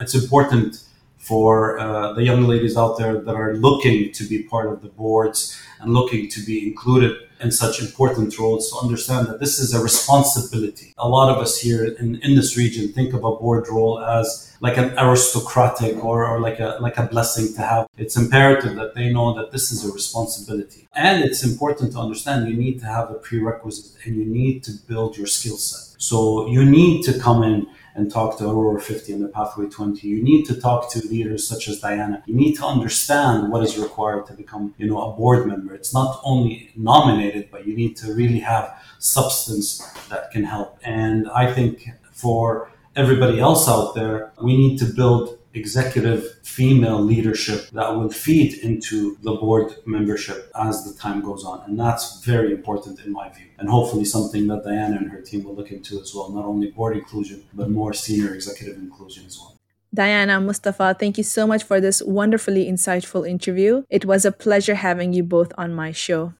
It's 0.00 0.14
important 0.14 0.82
for 1.22 1.78
uh, 1.78 2.12
the 2.14 2.24
young 2.24 2.42
ladies 2.42 2.76
out 2.76 2.98
there 2.98 3.20
that 3.20 3.34
are 3.36 3.54
looking 3.56 4.10
to 4.12 4.24
be 4.24 4.42
part 4.42 4.66
of 4.72 4.82
the 4.82 4.88
boards 4.88 5.56
and 5.80 5.94
looking 5.94 6.28
to 6.28 6.44
be 6.44 6.66
included 6.66 7.16
in 7.40 7.50
such 7.50 7.80
important 7.80 8.36
roles 8.38 8.70
to 8.70 8.76
understand 8.78 9.28
that 9.28 9.38
this 9.38 9.58
is 9.60 9.72
a 9.72 9.80
responsibility. 9.80 10.92
A 10.98 11.08
lot 11.08 11.28
of 11.32 11.38
us 11.38 11.60
here 11.60 11.84
in, 11.84 12.16
in 12.22 12.34
this 12.34 12.56
region 12.56 12.92
think 12.92 13.14
of 13.14 13.24
a 13.24 13.36
board 13.36 13.68
role 13.68 14.00
as 14.00 14.52
like 14.60 14.76
an 14.76 14.96
aristocratic 14.98 16.04
or, 16.04 16.26
or 16.26 16.40
like 16.40 16.58
a 16.60 16.78
like 16.80 16.98
a 16.98 17.06
blessing 17.06 17.54
to 17.54 17.62
have. 17.62 17.86
It's 17.96 18.16
imperative 18.16 18.74
that 18.76 18.94
they 18.94 19.12
know 19.12 19.34
that 19.34 19.52
this 19.52 19.70
is 19.72 19.84
a 19.88 19.92
responsibility. 19.92 20.88
And 20.94 21.24
it's 21.24 21.44
important 21.44 21.92
to 21.92 21.98
understand 21.98 22.48
you 22.48 22.56
need 22.56 22.80
to 22.80 22.86
have 22.86 23.10
a 23.10 23.14
prerequisite 23.14 24.04
and 24.04 24.16
you 24.16 24.24
need 24.24 24.64
to 24.64 24.72
build 24.88 25.16
your 25.16 25.28
skill 25.28 25.56
set. 25.56 26.00
So 26.00 26.48
you 26.48 26.64
need 26.64 27.04
to 27.04 27.18
come 27.18 27.44
in 27.44 27.66
and 27.94 28.10
talk 28.10 28.38
to 28.38 28.44
Aurora 28.48 28.80
50 28.80 29.12
and 29.12 29.24
the 29.24 29.28
Pathway 29.28 29.66
20. 29.66 30.06
You 30.06 30.22
need 30.22 30.44
to 30.46 30.60
talk 30.60 30.90
to 30.92 31.06
leaders 31.06 31.46
such 31.46 31.68
as 31.68 31.80
Diana. 31.80 32.22
You 32.26 32.34
need 32.34 32.54
to 32.56 32.64
understand 32.64 33.50
what 33.52 33.62
is 33.62 33.78
required 33.78 34.26
to 34.26 34.32
become, 34.34 34.74
you 34.78 34.86
know, 34.88 35.00
a 35.02 35.16
board 35.16 35.46
member. 35.46 35.74
It's 35.74 35.92
not 35.92 36.20
only 36.24 36.70
nominated, 36.76 37.50
but 37.50 37.66
you 37.66 37.76
need 37.76 37.96
to 37.98 38.12
really 38.14 38.40
have 38.40 38.74
substance 38.98 39.78
that 40.08 40.30
can 40.30 40.44
help. 40.44 40.78
And 40.82 41.28
I 41.30 41.52
think 41.52 41.90
for 42.12 42.70
everybody 42.96 43.40
else 43.40 43.68
out 43.68 43.94
there, 43.94 44.32
we 44.42 44.56
need 44.56 44.78
to 44.78 44.86
build 44.86 45.38
executive 45.54 46.38
female 46.42 47.00
leadership 47.00 47.68
that 47.70 47.94
will 47.94 48.10
feed 48.10 48.54
into 48.58 49.16
the 49.22 49.32
board 49.32 49.74
membership 49.86 50.50
as 50.58 50.84
the 50.84 50.98
time 50.98 51.20
goes 51.20 51.44
on. 51.44 51.62
And 51.66 51.78
that's 51.78 52.24
very 52.24 52.52
important 52.52 53.00
in 53.00 53.12
my 53.12 53.28
view. 53.30 53.46
And 53.58 53.68
hopefully 53.68 54.04
something 54.04 54.46
that 54.48 54.64
Diana 54.64 54.96
and 54.96 55.10
her 55.10 55.20
team 55.20 55.44
will 55.44 55.54
look 55.54 55.70
into 55.70 56.00
as 56.00 56.14
well, 56.14 56.30
not 56.30 56.44
only 56.44 56.70
board 56.70 56.96
inclusion, 56.96 57.44
but 57.52 57.70
more 57.70 57.92
senior 57.92 58.34
executive 58.34 58.76
inclusion 58.76 59.24
as 59.26 59.38
well. 59.38 59.56
Diana, 59.94 60.40
Mustafa, 60.40 60.96
thank 60.98 61.18
you 61.18 61.24
so 61.24 61.46
much 61.46 61.62
for 61.62 61.78
this 61.78 62.02
wonderfully 62.02 62.66
insightful 62.66 63.28
interview. 63.28 63.84
It 63.90 64.06
was 64.06 64.24
a 64.24 64.32
pleasure 64.32 64.76
having 64.76 65.12
you 65.12 65.22
both 65.22 65.52
on 65.58 65.74
my 65.74 65.92
show. 65.92 66.32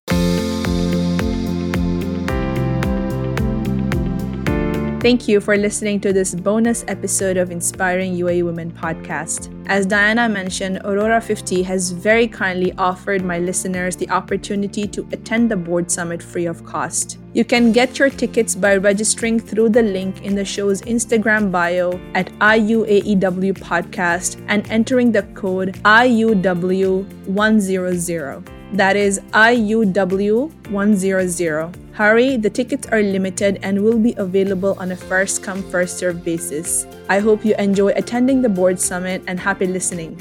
Thank 5.03 5.27
you 5.27 5.41
for 5.41 5.57
listening 5.57 5.99
to 6.03 6.13
this 6.13 6.33
bonus 6.33 6.85
episode 6.87 7.37
of 7.37 7.51
Inspiring 7.51 8.15
UAE 8.15 8.45
Women 8.45 8.71
podcast. 8.71 9.53
As 9.67 9.85
Diana 9.85 10.29
mentioned, 10.29 10.81
Aurora 10.85 11.21
50 11.21 11.65
has 11.65 11.91
very 11.91 12.29
kindly 12.29 12.73
offered 12.79 13.25
my 13.25 13.41
listeners 13.41 13.97
the 13.97 14.09
opportunity 14.11 14.87
to 14.87 15.05
attend 15.11 15.51
the 15.51 15.57
board 15.57 15.91
summit 15.91 16.23
free 16.23 16.47
of 16.47 16.65
cost. 16.65 17.19
You 17.33 17.45
can 17.45 17.73
get 17.73 17.99
your 17.99 18.11
tickets 18.11 18.55
by 18.55 18.77
registering 18.77 19.41
through 19.41 19.71
the 19.71 19.83
link 19.83 20.23
in 20.23 20.37
the 20.37 20.45
show's 20.45 20.83
Instagram 20.83 21.51
bio 21.51 22.01
at 22.15 22.31
IUAEW 22.39 23.55
podcast 23.55 24.41
and 24.47 24.71
entering 24.71 25.11
the 25.11 25.25
code 25.35 25.75
IUW100. 25.83 28.77
That 28.77 28.95
is 28.95 29.19
IUW100. 29.33 31.82
Hurry, 31.93 32.39
the 32.39 32.49
tickets 32.49 32.87
are 32.89 33.03
limited 33.03 33.59
and 33.63 33.85
will 33.85 33.99
be 33.99 34.15
available 34.17 34.75
on 34.79 34.93
a 34.93 34.97
first 34.97 35.43
come, 35.43 35.63
first 35.71 35.99
served 35.99 36.25
basis. 36.25 36.87
I 37.11 37.21
hope 37.21 37.45
you 37.45 37.55
enjoy 37.57 37.93
attending 37.97 38.41
the 38.41 38.49
board 38.49 38.81
summit 38.81 39.23
and 39.27 39.39
happy 39.39 39.67
listening. 39.67 40.17